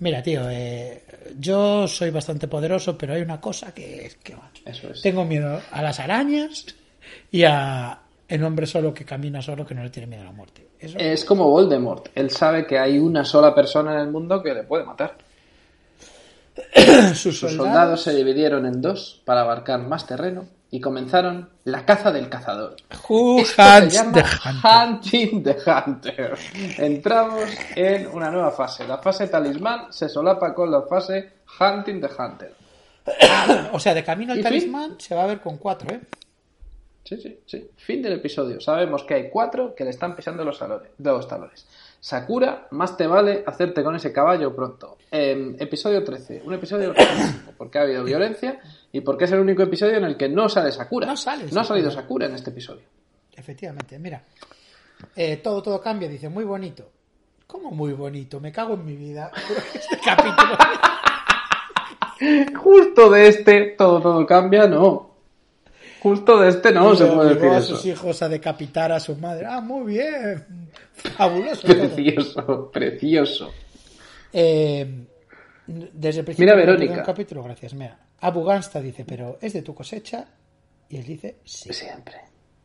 mira 0.00 0.22
tío, 0.22 0.50
eh, 0.50 1.02
yo 1.38 1.88
soy 1.88 2.10
bastante 2.10 2.46
poderoso, 2.46 2.98
pero 2.98 3.14
hay 3.14 3.22
una 3.22 3.40
cosa 3.40 3.72
que 3.72 4.10
que 4.22 4.36
Eso 4.66 4.90
es. 4.90 5.00
tengo 5.00 5.24
miedo 5.24 5.62
a 5.70 5.80
las 5.80 5.98
arañas 5.98 6.66
y 7.30 7.44
a 7.44 8.02
el 8.28 8.44
hombre 8.44 8.66
solo 8.66 8.92
que 8.92 9.04
camina 9.04 9.40
solo 9.40 9.64
que 9.64 9.74
no 9.74 9.82
le 9.82 9.90
tiene 9.90 10.06
miedo 10.06 10.22
a 10.22 10.26
la 10.26 10.32
muerte. 10.32 10.68
Eso 10.78 10.98
Es 10.98 11.24
como 11.24 11.48
Voldemort. 11.50 12.08
Él 12.14 12.30
sabe 12.30 12.66
que 12.66 12.78
hay 12.78 12.98
una 12.98 13.24
sola 13.24 13.54
persona 13.54 13.94
en 13.94 14.00
el 14.00 14.10
mundo 14.10 14.42
que 14.42 14.52
le 14.52 14.64
puede 14.64 14.84
matar. 14.84 15.16
sus 17.14 17.38
Sus 17.38 17.52
soldados, 17.52 18.02
se 18.02 18.14
dividieron 18.14 18.66
en 18.66 18.80
dos 18.80 19.22
para 19.24 19.42
abarcar 19.42 19.80
más 19.80 20.06
terreno 20.06 20.46
y 20.70 20.80
comenzaron 20.80 21.48
la 21.64 21.84
caza 21.84 22.10
del 22.10 22.28
cazador. 22.28 22.76
Who 23.08 23.40
Esto 23.40 23.62
hunts 23.62 23.94
se 23.94 24.02
llama 24.02 24.12
the? 24.12 24.24
Hunting 24.68 25.42
the 25.42 25.56
Hunter. 25.64 26.38
Entramos 26.78 27.44
en 27.76 28.08
una 28.08 28.30
nueva 28.30 28.50
fase. 28.50 28.86
La 28.86 28.98
fase 28.98 29.28
talismán 29.28 29.92
se 29.92 30.08
solapa 30.08 30.52
con 30.52 30.70
la 30.70 30.82
fase 30.82 31.34
Hunting 31.60 32.00
the 32.00 32.08
Hunter. 32.18 32.54
O 33.72 33.78
sea, 33.78 33.94
de 33.94 34.02
camino 34.02 34.32
al 34.32 34.42
talismán 34.42 34.96
se 34.98 35.14
va 35.14 35.22
a 35.22 35.26
ver 35.26 35.40
con 35.40 35.58
cuatro, 35.58 35.94
¿eh? 35.94 36.00
Sí, 37.06 37.16
sí, 37.18 37.38
sí. 37.46 37.70
Fin 37.76 38.02
del 38.02 38.14
episodio. 38.14 38.60
Sabemos 38.60 39.04
que 39.04 39.14
hay 39.14 39.30
cuatro 39.30 39.76
que 39.76 39.84
le 39.84 39.90
están 39.90 40.16
pisando 40.16 40.44
los, 40.44 40.58
talones, 40.58 40.90
los 40.98 41.28
talones. 41.28 41.64
Sakura, 42.00 42.66
más 42.72 42.96
te 42.96 43.06
vale 43.06 43.44
hacerte 43.46 43.84
con 43.84 43.94
ese 43.94 44.12
caballo 44.12 44.54
pronto. 44.54 44.98
Em, 45.12 45.54
episodio 45.56 46.02
13. 46.02 46.42
Un 46.44 46.54
episodio 46.54 46.92
porque 47.56 47.78
ha 47.78 47.82
habido 47.82 48.02
violencia 48.02 48.58
y 48.90 49.02
porque 49.02 49.26
es 49.26 49.32
el 49.32 49.38
único 49.38 49.62
episodio 49.62 49.98
en 49.98 50.04
el 50.04 50.16
que 50.16 50.28
no 50.28 50.48
sale 50.48 50.72
Sakura. 50.72 51.06
No 51.06 51.16
sale 51.16 51.44
No 51.52 51.60
ha 51.60 51.64
salido 51.64 51.90
Sakura. 51.90 52.02
Sakura 52.02 52.26
en 52.26 52.34
este 52.34 52.50
episodio. 52.50 52.82
Efectivamente, 53.36 54.00
mira. 54.00 54.24
Eh, 55.14 55.36
todo, 55.36 55.62
todo 55.62 55.80
cambia, 55.80 56.08
dice, 56.08 56.28
muy 56.28 56.44
bonito. 56.44 56.90
¿Cómo 57.46 57.70
muy 57.70 57.92
bonito? 57.92 58.40
Me 58.40 58.50
cago 58.50 58.74
en 58.74 58.84
mi 58.84 58.96
vida. 58.96 59.30
Este 59.74 60.00
capítulo. 60.04 60.56
Justo 62.60 63.10
de 63.10 63.28
este, 63.28 63.74
todo, 63.78 64.00
todo 64.00 64.26
cambia, 64.26 64.66
no. 64.66 65.15
Justo 66.06 66.38
de 66.38 66.50
este 66.50 66.70
no 66.70 66.94
se 66.94 67.04
puede 67.06 67.34
decir 67.34 67.48
a 67.50 67.58
eso. 67.58 67.74
sus 67.74 67.86
hijos 67.86 68.22
a 68.22 68.28
decapitar 68.28 68.92
a 68.92 69.00
su 69.00 69.16
madre. 69.16 69.44
Ah, 69.44 69.60
muy 69.60 69.94
bien. 69.94 70.70
Fabuloso. 70.94 71.66
todo. 71.66 71.76
Precioso, 71.76 72.70
precioso. 72.72 73.52
Eh, 74.32 75.04
desde 75.66 76.20
el 76.20 76.24
principio 76.24 76.54
Mira, 76.54 76.54
Verónica. 76.54 77.02
capítulo, 77.02 77.42
gracias, 77.42 77.74
mira. 77.74 77.98
Abu 78.20 78.44
Gansta 78.44 78.80
dice, 78.80 79.04
pero 79.04 79.38
¿es 79.40 79.52
de 79.52 79.62
tu 79.62 79.74
cosecha? 79.74 80.26
Y 80.88 80.98
él 80.98 81.04
dice, 81.04 81.38
sí. 81.42 81.72
Siempre. 81.72 82.14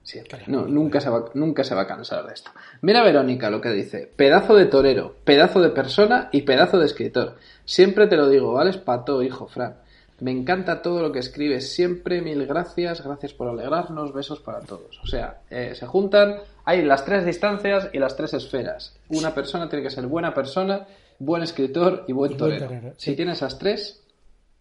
Siempre. 0.03 0.43
No, 0.45 0.67
nunca 0.67 1.01
se, 1.01 1.09
va, 1.09 1.25
nunca 1.33 1.63
se 1.63 1.73
va 1.73 1.81
a 1.81 1.87
cansar 1.87 2.27
de 2.27 2.33
esto. 2.33 2.51
Mira 2.81 3.01
Verónica 3.03 3.49
lo 3.49 3.59
que 3.59 3.69
dice. 3.71 4.07
Pedazo 4.15 4.53
de 4.53 4.67
torero, 4.67 5.15
pedazo 5.23 5.61
de 5.61 5.69
persona 5.69 6.29
y 6.31 6.43
pedazo 6.43 6.77
de 6.77 6.85
escritor. 6.85 7.37
Siempre 7.65 8.05
te 8.05 8.17
lo 8.17 8.29
digo, 8.29 8.53
¿vale? 8.53 8.71
Pato, 8.77 9.23
hijo 9.23 9.47
Fran. 9.47 9.77
Me 10.21 10.31
encanta 10.31 10.81
todo 10.81 11.01
lo 11.01 11.11
que 11.11 11.19
escribes 11.19 11.73
siempre. 11.73 12.21
Mil 12.21 12.45
gracias. 12.45 13.03
Gracias 13.03 13.33
por 13.33 13.49
alegrarnos. 13.49 14.13
Besos 14.13 14.39
para 14.39 14.59
todos. 14.59 14.99
O 15.03 15.07
sea, 15.07 15.41
eh, 15.49 15.73
se 15.75 15.87
juntan. 15.87 16.37
Hay 16.63 16.83
las 16.83 17.03
tres 17.03 17.25
distancias 17.25 17.89
y 17.91 17.97
las 17.97 18.15
tres 18.15 18.33
esferas. 18.35 18.95
Una 19.09 19.33
persona 19.33 19.67
tiene 19.67 19.83
que 19.83 19.89
ser 19.89 20.05
buena 20.05 20.31
persona, 20.33 20.85
buen 21.17 21.41
escritor 21.41 22.05
y 22.07 22.13
buen 22.13 22.33
Y 22.33 22.35
buen 22.35 22.57
torero. 22.59 22.93
Si 22.97 23.11
sí. 23.11 23.15
tiene 23.15 23.31
esas 23.31 23.57
tres, 23.57 24.03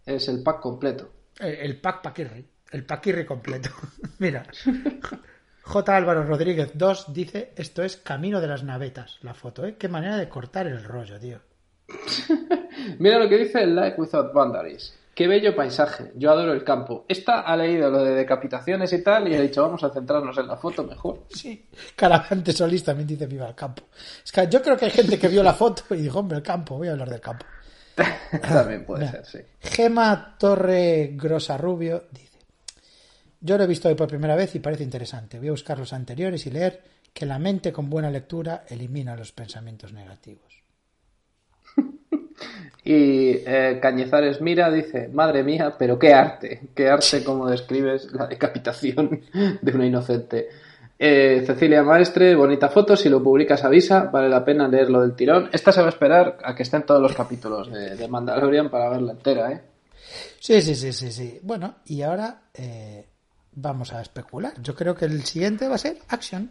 es 0.07 0.29
el 0.29 0.43
pack 0.43 0.61
completo. 0.61 1.11
El, 1.39 1.55
el 1.57 1.81
pack 1.81 2.03
paquirri. 2.03 2.47
El 2.73 2.85
paquirri 2.87 3.27
completo. 3.27 3.69
Mira. 4.19 4.47
J. 5.63 5.97
Álvaro 5.97 6.25
Rodríguez 6.25 6.73
2 6.75 7.13
dice, 7.13 7.53
esto 7.57 7.83
es 7.83 7.99
Camino 7.99 8.41
de 8.41 8.49
las 8.49 8.65
Navetas. 8.65 9.19
La 9.21 9.35
foto, 9.35 9.67
¿eh? 9.67 9.77
Qué 9.79 9.89
manera 9.89 10.17
de 10.17 10.29
cortar 10.29 10.67
el 10.67 10.83
rollo, 10.83 11.21
tío. 11.21 11.39
Mira 12.99 13.19
lo 13.19 13.29
que 13.29 13.37
dice 13.37 13.63
el 13.63 13.77
Life 13.77 14.01
Without 14.01 14.33
Boundaries. 14.33 14.99
Qué 15.15 15.27
bello 15.27 15.55
paisaje. 15.55 16.13
Yo 16.15 16.31
adoro 16.31 16.53
el 16.53 16.65
campo. 16.65 17.05
Esta 17.09 17.41
ha 17.41 17.57
leído 17.57 17.91
lo 17.91 18.03
de 18.05 18.15
decapitaciones 18.15 18.93
y 18.93 19.03
tal 19.03 19.29
y 19.29 19.35
ha 19.35 19.41
dicho 19.41 19.63
vamos 19.63 19.83
a 19.85 19.91
centrarnos 19.91 20.39
en 20.39 20.47
la 20.47 20.57
foto 20.57 20.85
mejor. 20.85 21.25
Sí. 21.29 21.67
Caravante 21.97 22.53
Solís 22.53 22.85
también 22.85 23.07
dice 23.09 23.27
viva 23.27 23.49
el 23.49 23.55
campo. 23.55 23.83
Es 24.25 24.33
que 24.33 24.47
yo 24.49 24.63
creo 24.63 24.77
que 24.77 24.87
hay 24.87 24.91
gente 24.91 25.19
que 25.19 25.29
vio 25.29 25.43
la 25.43 25.53
foto 25.55 25.83
y 25.95 25.97
dijo, 26.03 26.21
hombre, 26.21 26.39
el 26.39 26.43
campo, 26.43 26.79
voy 26.79 26.89
a 26.89 26.93
hablar 26.93 27.11
del 27.11 27.21
campo. 27.21 27.45
También 28.49 28.87
puede 28.87 29.07
Mira. 29.07 29.25
ser, 29.25 29.27
sí. 29.27 29.49
Gema 29.61 30.37
Torre 30.39 31.11
Grosa 31.15 31.59
Rubio 31.59 32.05
dice: 32.11 32.39
Yo 33.41 33.59
lo 33.59 33.65
he 33.65 33.67
visto 33.67 33.89
hoy 33.89 33.95
por 33.95 34.09
primera 34.09 34.37
vez 34.37 34.55
y 34.55 34.61
parece 34.61 34.85
interesante. 34.85 35.39
Voy 35.39 35.49
a 35.49 35.53
buscar 35.53 35.79
los 35.79 35.93
anteriores 35.93 36.47
y 36.47 36.51
leer 36.51 36.83
que 37.13 37.27
la 37.27 37.39
mente 37.39 37.73
con 37.73 37.91
buena 37.91 38.11
lectura 38.11 38.65
elimina 38.69 39.17
los 39.17 39.33
pensamientos 39.33 39.93
negativos. 39.93 40.63
Y 42.85 43.33
eh, 43.47 43.79
Cañizares 43.81 44.41
Mira 44.41 44.71
dice, 44.71 45.09
madre 45.09 45.43
mía, 45.43 45.75
pero 45.79 45.99
qué 45.99 46.15
arte, 46.15 46.69
qué 46.75 46.89
arte 46.89 47.23
como 47.23 47.49
describes 47.49 48.11
la 48.13 48.27
decapitación 48.27 49.23
de 49.61 49.73
una 49.73 49.87
inocente. 49.87 50.49
Eh, 51.03 51.43
Cecilia 51.47 51.83
Maestre, 51.83 52.35
bonita 52.35 52.69
foto, 52.69 52.95
si 52.95 53.09
lo 53.09 53.23
publicas 53.23 53.65
avisa, 53.65 54.05
vale 54.05 54.29
la 54.29 54.45
pena 54.45 54.69
leerlo 54.69 55.01
del 55.01 55.15
tirón. 55.15 55.49
Esta 55.51 55.73
se 55.73 55.81
va 55.81 55.87
a 55.87 55.91
esperar 55.91 56.37
a 56.45 56.55
que 56.55 56.63
estén 56.63 56.85
todos 56.85 57.01
los 57.01 57.15
capítulos 57.15 57.71
de, 57.73 58.07
Mandalorian 58.07 58.71
para 58.71 58.91
verla 58.91 59.13
entera, 59.13 59.51
¿eh? 59.51 59.63
Sí, 60.39 60.61
sí, 60.61 60.75
sí, 60.75 60.93
sí, 60.93 61.11
sí. 61.11 61.41
Bueno, 61.43 61.77
y 61.87 62.03
ahora 62.03 62.43
eh, 62.53 63.07
vamos 63.53 63.95
a 63.95 64.03
especular. 64.03 64.53
Yo 64.61 64.75
creo 64.75 64.95
que 64.95 65.07
el 65.07 65.25
siguiente 65.25 65.69
va 65.69 65.77
a 65.77 65.79
ser 65.79 65.97
Action. 66.09 66.51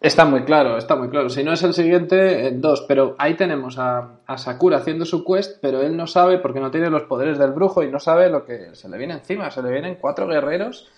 Está 0.00 0.24
muy 0.24 0.44
claro, 0.44 0.78
está 0.78 0.96
muy 0.96 1.10
claro. 1.10 1.28
Si 1.28 1.44
no 1.44 1.52
es 1.52 1.62
el 1.62 1.74
siguiente, 1.74 2.48
en 2.48 2.60
dos. 2.62 2.84
Pero 2.88 3.14
ahí 3.18 3.34
tenemos 3.34 3.78
a, 3.78 4.20
a 4.26 4.38
Sakura 4.38 4.78
haciendo 4.78 5.04
su 5.04 5.22
quest, 5.24 5.58
pero 5.60 5.82
él 5.82 5.94
no 5.94 6.06
sabe 6.06 6.38
porque 6.38 6.58
no 6.60 6.70
tiene 6.70 6.88
los 6.88 7.02
poderes 7.02 7.38
del 7.38 7.52
brujo 7.52 7.82
y 7.82 7.90
no 7.90 7.98
sabe 8.00 8.30
lo 8.30 8.46
que 8.46 8.74
se 8.74 8.88
le 8.88 8.96
viene 8.96 9.14
encima. 9.14 9.50
Se 9.50 9.62
le 9.62 9.70
vienen 9.70 9.98
cuatro 10.00 10.26
guerreros. 10.26 10.88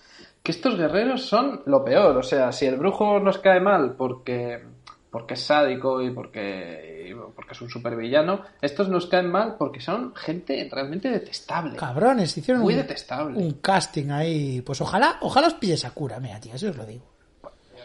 Que 0.43 0.53
estos 0.53 0.77
guerreros 0.77 1.25
son 1.25 1.63
lo 1.67 1.85
peor. 1.85 2.17
O 2.17 2.23
sea, 2.23 2.53
si 2.53 2.67
el 2.67 2.77
brujo 2.77 3.19
nos 3.19 3.39
cae 3.39 3.59
mal 3.61 3.95
porque, 3.97 4.63
porque 5.11 5.35
es 5.35 5.41
sádico 5.41 6.01
y 6.01 6.11
porque, 6.11 7.09
y 7.11 7.15
porque 7.35 7.53
es 7.53 7.61
un 7.61 7.71
supervillano, 7.71 8.43
estos 8.61 8.89
nos 8.89 9.07
caen 9.07 9.31
mal 9.31 9.57
porque 9.59 9.81
son 9.81 10.15
gente 10.15 10.69
realmente 10.71 11.11
detestable. 11.11 11.77
Cabrones, 11.77 12.37
hicieron 12.37 12.63
Muy 12.63 12.75
un, 12.75 12.81
detestable. 12.81 13.37
un 13.37 13.53
casting 13.55 14.11
ahí. 14.11 14.63
Pues 14.63 14.81
ojalá, 14.81 15.19
ojalá 15.23 15.49
os 15.49 15.55
pille 15.55 15.77
Sakura, 15.77 16.21
mira, 16.21 16.39
tío, 16.41 16.55
eso 16.55 16.71
os 16.71 16.77
lo 16.77 16.87
digo. 16.87 17.05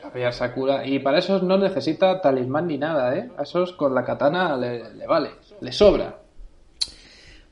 A 0.08 0.12
pillar 0.14 0.34
Sakura. 0.34 0.86
Y 0.86 1.00
para 1.00 1.20
esos 1.20 1.44
no 1.44 1.58
necesita 1.58 2.20
talismán 2.22 2.68
ni 2.68 2.78
nada, 2.78 3.16
¿eh? 3.16 3.30
A 3.38 3.44
esos 3.44 3.74
con 3.74 3.94
la 3.96 4.04
katana 4.04 4.56
le, 4.58 4.94
le 4.94 5.08
vale, 5.08 5.32
le 5.62 5.72
sobra. 5.72 6.16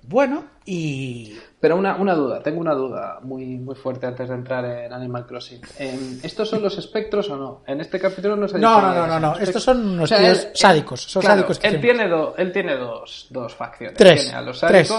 Bueno, 0.08 0.46
y 0.66 1.36
Pero 1.60 1.78
una, 1.78 1.96
una 1.96 2.14
duda, 2.14 2.44
tengo 2.44 2.60
una 2.62 2.76
duda 2.76 3.20
muy, 3.24 3.44
muy 3.58 3.74
fuerte 3.74 4.06
antes 4.06 4.30
de 4.30 4.36
entrar 4.36 4.64
en 4.64 4.94
Animal 4.94 5.26
Crossing. 5.26 5.62
Em, 5.80 6.20
¿Estos 6.22 6.48
son 6.48 6.62
los 6.62 6.78
espectros 6.78 7.28
o 7.32 7.38
no? 7.38 7.62
En 7.66 7.82
este 7.82 8.00
capítulo 8.00 8.36
no 8.36 8.48
se 8.48 8.60
No, 8.60 8.76
dice 8.76 8.82
no, 8.82 8.94
no, 8.94 9.08
no, 9.08 9.20
no. 9.20 9.38
Estos 9.40 9.64
son 9.64 9.84
unos 9.84 10.04
O 10.04 10.08
sea, 10.08 10.20
tíos 10.20 10.46
él- 10.46 10.52
sádicos, 10.54 11.02
son 11.02 11.22
claro, 11.22 11.38
sádicos 11.42 11.60
Él 11.64 11.76
extremos. 11.76 11.82
tiene, 11.98 12.10
do- 12.10 12.36
él 12.38 12.52
tiene 12.52 12.76
dos, 12.78 13.28
dos 13.32 13.56
facciones. 13.56 13.98
Tres, 13.98 14.22
Tiene 14.26 14.38
a 14.38 14.42
los 14.44 14.60
tres. 14.60 14.94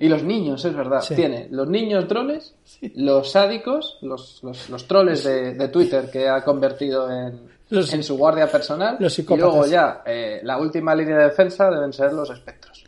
Y 0.00 0.08
los 0.08 0.22
niños, 0.22 0.64
es 0.64 0.74
verdad. 0.74 1.00
Sí. 1.02 1.14
Tiene 1.14 1.48
los 1.50 1.68
niños 1.68 2.08
drones, 2.08 2.54
los 2.96 3.30
sádicos, 3.30 3.98
los, 4.02 4.42
los, 4.42 4.68
los 4.70 4.86
troles 4.88 5.24
de, 5.24 5.54
de 5.54 5.68
Twitter 5.68 6.10
que 6.10 6.28
ha 6.28 6.42
convertido 6.42 7.10
en, 7.10 7.48
Los- 7.70 7.92
en 7.92 8.02
su 8.02 8.16
guardia 8.16 8.50
personal. 8.50 8.96
los 8.98 9.18
y 9.18 9.22
luego 9.22 9.66
ya 9.66 10.02
eh, 10.04 10.40
la 10.42 10.58
última 10.58 10.94
línea 10.94 11.18
de 11.18 11.24
defensa 11.24 11.70
deben 11.70 11.92
ser 11.92 12.12
los 12.12 12.30
espectros. 12.30 12.84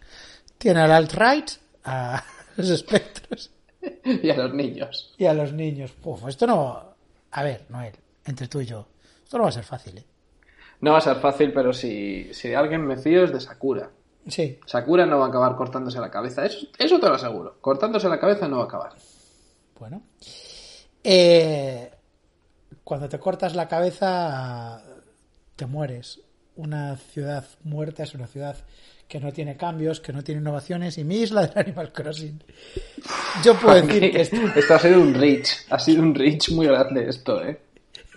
Tiene 0.58 0.80
al 0.80 0.90
alt-right, 0.92 1.50
a 1.84 2.22
los 2.56 2.70
espectros 2.70 3.50
y 4.04 4.30
a 4.30 4.36
los 4.36 4.54
niños. 4.54 5.14
y 5.18 5.26
a 5.26 5.34
los 5.34 5.52
niños. 5.52 5.92
Uf, 6.02 6.26
esto 6.28 6.46
no... 6.46 6.94
A 7.32 7.42
ver, 7.42 7.64
Noel, 7.68 7.94
entre 8.24 8.46
tú 8.48 8.60
y 8.60 8.66
yo, 8.66 8.86
esto 9.22 9.36
no 9.38 9.42
va 9.44 9.48
a 9.50 9.52
ser 9.52 9.64
fácil, 9.64 9.98
¿eh? 9.98 10.04
No 10.80 10.92
va 10.92 10.98
a 10.98 11.00
ser 11.02 11.16
fácil, 11.16 11.52
pero 11.52 11.72
si, 11.72 12.32
si 12.34 12.48
de 12.48 12.56
alguien 12.56 12.84
me 12.86 12.96
fío 12.96 13.24
es 13.24 13.32
de 13.32 13.40
Sakura. 13.40 13.90
Sí, 14.26 14.58
Sakura 14.66 15.04
no 15.06 15.18
va 15.18 15.26
a 15.26 15.28
acabar 15.28 15.54
cortándose 15.54 16.00
la 16.00 16.10
cabeza. 16.10 16.46
Eso, 16.46 16.66
eso 16.78 16.98
te 16.98 17.08
lo 17.08 17.14
aseguro. 17.14 17.58
Cortándose 17.60 18.08
la 18.08 18.18
cabeza 18.18 18.48
no 18.48 18.58
va 18.58 18.62
a 18.62 18.66
acabar. 18.66 18.92
bueno. 19.78 20.02
Eh, 21.02 21.90
cuando 22.82 23.08
te 23.08 23.18
cortas 23.18 23.54
la 23.54 23.68
cabeza, 23.68 24.82
te 25.56 25.66
mueres. 25.66 26.20
Una 26.56 26.96
ciudad 26.96 27.44
muerta 27.64 28.04
es 28.04 28.14
una 28.14 28.26
ciudad 28.26 28.56
que 29.08 29.20
no 29.20 29.32
tiene 29.32 29.56
cambios, 29.56 30.00
que 30.00 30.12
no 30.12 30.22
tiene 30.22 30.40
innovaciones, 30.40 30.96
y 30.98 31.04
mi 31.04 31.16
isla 31.16 31.46
del 31.46 31.58
Animal 31.58 31.92
Crossing. 31.92 32.42
Yo 33.44 33.58
puedo 33.58 33.74
decir 33.82 34.12
que 34.12 34.20
está, 34.22 34.36
Esto 34.56 34.74
ha 34.74 34.78
sido 34.78 35.00
un 35.00 35.14
reach. 35.14 35.48
Ha 35.70 35.78
sido 35.78 36.02
un 36.02 36.14
reach 36.14 36.50
muy 36.50 36.66
grande 36.66 37.08
esto, 37.08 37.44
¿eh? 37.44 37.60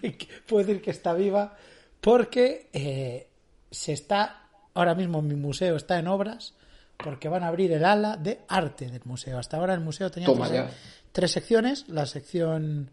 puedo 0.47 0.65
decir 0.65 0.81
que 0.81 0.91
está 0.91 1.13
viva 1.13 1.55
porque 1.99 2.69
eh, 2.71 3.27
se 3.69 3.93
está 3.93 4.46
ahora 4.77 4.93
mismo 4.93 5.23
mi 5.23 5.35
museo 5.35 5.75
está 5.75 5.97
en 5.97 6.07
obras 6.07 6.53
porque 6.97 7.29
van 7.29 7.43
a 7.43 7.47
abrir 7.47 7.71
el 7.71 7.83
ala 7.83 8.15
de 8.15 8.41
arte 8.47 8.87
del 8.87 9.01
museo. 9.05 9.39
Hasta 9.39 9.57
ahora 9.57 9.73
el 9.73 9.81
museo 9.81 10.11
tenía 10.11 10.29
tres, 11.11 11.31
secciones, 11.31 11.89
la 11.89 12.05
sección 12.05 12.91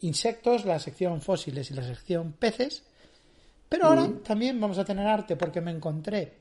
insectos, 0.00 0.64
la 0.64 0.78
sección 0.78 1.20
fósiles 1.20 1.70
y 1.70 1.74
la 1.74 1.82
sección 1.82 2.32
peces. 2.32 2.84
Pero 3.68 3.86
ahora 3.86 4.10
también 4.24 4.58
vamos 4.60 4.78
a 4.78 4.84
tener 4.84 5.06
arte 5.06 5.36
porque 5.36 5.60
me 5.60 5.72
encontré 5.72 6.38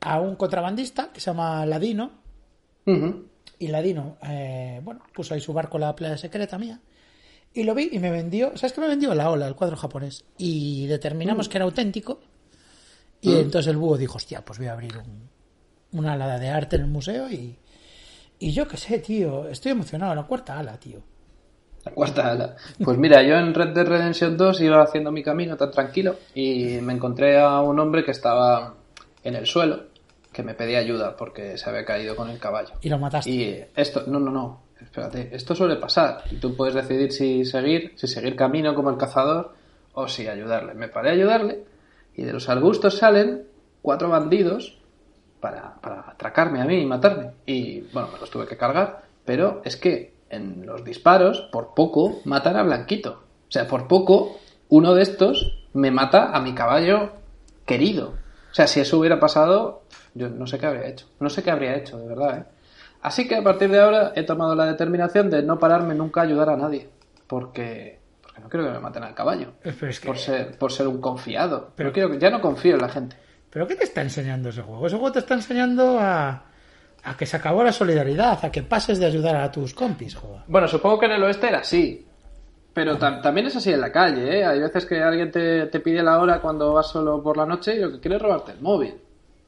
a 0.00 0.20
un 0.20 0.36
contrabandista 0.36 1.10
que 1.12 1.20
se 1.20 1.30
llama 1.30 1.66
Ladino 1.66 2.12
y 3.58 3.66
Ladino, 3.66 4.18
eh, 4.22 4.80
bueno, 4.84 5.02
puso 5.12 5.34
ahí 5.34 5.40
su 5.40 5.52
barco 5.52 5.78
la 5.78 5.96
playa 5.96 6.16
secreta 6.16 6.58
mía. 6.58 6.80
Y 7.52 7.64
lo 7.64 7.74
vi 7.74 7.88
y 7.90 7.98
me 7.98 8.10
vendió, 8.10 8.56
¿sabes 8.56 8.72
qué 8.72 8.80
me 8.80 8.86
vendió? 8.86 9.14
La 9.14 9.30
ola, 9.30 9.48
el 9.48 9.56
cuadro 9.56 9.76
japonés. 9.76 10.24
Y 10.38 10.86
determinamos 10.86 11.48
que 11.48 11.58
era 11.58 11.64
auténtico. 11.64 12.20
Y 13.20 13.34
entonces 13.34 13.70
el 13.70 13.76
búho 13.76 13.96
dijo, 13.96 14.16
hostia, 14.16 14.44
pues 14.44 14.58
voy 14.58 14.68
a 14.68 14.72
abrir 14.72 14.96
un, 14.96 15.28
una 15.98 16.12
ala 16.12 16.38
de 16.38 16.48
arte 16.48 16.76
en 16.76 16.82
el 16.82 16.88
museo. 16.88 17.30
Y, 17.30 17.56
y 18.38 18.52
yo 18.52 18.68
qué 18.68 18.76
sé, 18.76 18.98
tío, 18.98 19.48
estoy 19.48 19.72
emocionado, 19.72 20.14
la 20.14 20.24
cuarta 20.24 20.58
ala, 20.58 20.78
tío. 20.78 21.00
La 21.84 21.92
cuarta 21.92 22.30
ala. 22.30 22.56
Pues 22.82 22.98
mira, 22.98 23.22
yo 23.22 23.36
en 23.36 23.54
Red 23.54 23.68
Dead 23.68 23.86
Redemption 23.86 24.36
2 24.36 24.60
iba 24.60 24.82
haciendo 24.82 25.12
mi 25.12 25.22
camino 25.22 25.56
tan 25.56 25.70
tranquilo 25.70 26.16
y 26.34 26.78
me 26.82 26.92
encontré 26.92 27.38
a 27.38 27.60
un 27.60 27.78
hombre 27.78 28.04
que 28.04 28.10
estaba 28.10 28.74
en 29.22 29.34
el 29.34 29.46
suelo, 29.46 29.84
que 30.32 30.42
me 30.42 30.54
pedía 30.54 30.78
ayuda 30.78 31.16
porque 31.16 31.56
se 31.56 31.70
había 31.70 31.84
caído 31.84 32.14
con 32.16 32.28
el 32.28 32.38
caballo. 32.38 32.74
Y 32.80 32.88
lo 32.88 32.98
mataste. 32.98 33.30
Y 33.30 33.64
esto, 33.74 34.04
no, 34.06 34.18
no, 34.18 34.30
no, 34.30 34.62
espérate, 34.80 35.34
esto 35.34 35.54
suele 35.54 35.76
pasar 35.76 36.24
y 36.30 36.36
tú 36.36 36.54
puedes 36.54 36.74
decidir 36.74 37.12
si 37.12 37.44
seguir, 37.44 37.92
si 37.96 38.06
seguir 38.06 38.36
camino 38.36 38.74
como 38.74 38.90
el 38.90 38.96
cazador 38.96 39.54
o 39.94 40.08
si 40.08 40.28
ayudarle. 40.28 40.74
Me 40.74 40.88
paré 40.88 41.10
a 41.10 41.12
ayudarle 41.12 41.64
y 42.16 42.22
de 42.24 42.32
los 42.32 42.48
arbustos 42.48 42.98
salen 42.98 43.46
cuatro 43.82 44.08
bandidos 44.08 44.78
para, 45.40 45.74
para 45.80 46.00
atracarme 46.10 46.60
a 46.60 46.64
mí 46.64 46.80
y 46.80 46.86
matarme. 46.86 47.32
Y 47.44 47.82
bueno, 47.92 48.08
me 48.12 48.18
los 48.18 48.30
tuve 48.30 48.46
que 48.46 48.56
cargar, 48.56 49.02
pero 49.24 49.60
es 49.64 49.76
que 49.76 50.14
en 50.30 50.66
los 50.66 50.84
disparos, 50.84 51.42
por 51.52 51.74
poco, 51.74 52.20
matan 52.24 52.56
a 52.56 52.62
Blanquito. 52.62 53.22
O 53.48 53.52
sea, 53.52 53.68
por 53.68 53.86
poco, 53.86 54.38
uno 54.68 54.94
de 54.94 55.02
estos 55.02 55.66
me 55.72 55.90
mata 55.90 56.36
a 56.36 56.40
mi 56.40 56.54
caballo 56.54 57.12
querido. 57.64 58.14
O 58.50 58.54
sea, 58.56 58.66
si 58.66 58.80
eso 58.80 58.98
hubiera 58.98 59.20
pasado, 59.20 59.82
yo 60.14 60.28
no 60.28 60.46
sé 60.46 60.58
qué 60.58 60.66
habría 60.66 60.88
hecho. 60.88 61.06
No 61.20 61.28
sé 61.28 61.42
qué 61.42 61.50
habría 61.50 61.76
hecho, 61.76 61.98
de 61.98 62.08
verdad, 62.08 62.38
¿eh? 62.38 62.44
Así 63.02 63.28
que 63.28 63.36
a 63.36 63.44
partir 63.44 63.70
de 63.70 63.80
ahora 63.80 64.12
he 64.16 64.24
tomado 64.24 64.54
la 64.54 64.66
determinación 64.66 65.30
de 65.30 65.42
no 65.42 65.58
pararme 65.58 65.94
nunca 65.94 66.22
a 66.22 66.24
ayudar 66.24 66.48
a 66.50 66.56
nadie. 66.56 66.88
Porque, 67.28 68.00
porque 68.00 68.05
no 68.40 68.48
quiero 68.48 68.66
que 68.66 68.72
me 68.72 68.78
maten 68.80 69.02
al 69.04 69.14
caballo. 69.14 69.52
Pero 69.62 69.88
es 69.88 70.00
que- 70.00 70.06
Por, 70.06 70.18
ser, 70.18 70.56
por 70.58 70.72
ser 70.72 70.86
un 70.88 71.00
confiado. 71.00 71.60
Pero- 71.60 71.72
Pero 71.76 71.92
quiero 71.92 72.10
que, 72.10 72.18
ya 72.18 72.30
no 72.30 72.40
confío 72.40 72.74
en 72.74 72.80
la 72.82 72.88
gente. 72.88 73.16
¿Pero 73.50 73.66
qué 73.66 73.74
te 73.76 73.84
está 73.84 74.02
enseñando 74.02 74.48
ese 74.50 74.62
juego? 74.62 74.86
Ese 74.86 74.96
juego 74.96 75.12
te 75.12 75.18
está 75.20 75.34
enseñando 75.34 75.98
a, 75.98 76.44
a 77.04 77.16
que 77.16 77.24
se 77.26 77.36
acabó 77.36 77.64
la 77.64 77.72
solidaridad, 77.72 78.44
a 78.44 78.50
que 78.50 78.62
pases 78.62 78.98
de 78.98 79.06
ayudar 79.06 79.36
a 79.36 79.50
tus 79.50 79.72
compis, 79.72 80.14
joder. 80.14 80.42
Bueno, 80.46 80.68
supongo 80.68 80.98
que 80.98 81.06
en 81.06 81.12
el 81.12 81.22
oeste 81.22 81.48
era 81.48 81.58
así. 81.60 82.04
Pero 82.74 82.98
tam- 82.98 83.22
también 83.22 83.46
es 83.46 83.56
así 83.56 83.72
en 83.72 83.80
la 83.80 83.90
calle, 83.90 84.40
¿eh? 84.40 84.44
Hay 84.44 84.60
veces 84.60 84.84
que 84.84 85.00
alguien 85.02 85.30
te, 85.30 85.66
te 85.68 85.80
pide 85.80 86.02
la 86.02 86.18
hora 86.20 86.40
cuando 86.40 86.74
vas 86.74 86.88
solo 86.88 87.22
por 87.22 87.38
la 87.38 87.46
noche 87.46 87.74
y 87.74 87.78
lo 87.78 87.92
que 87.92 88.00
quiere 88.00 88.16
es 88.16 88.22
robarte 88.22 88.52
el 88.52 88.60
móvil. 88.60 88.94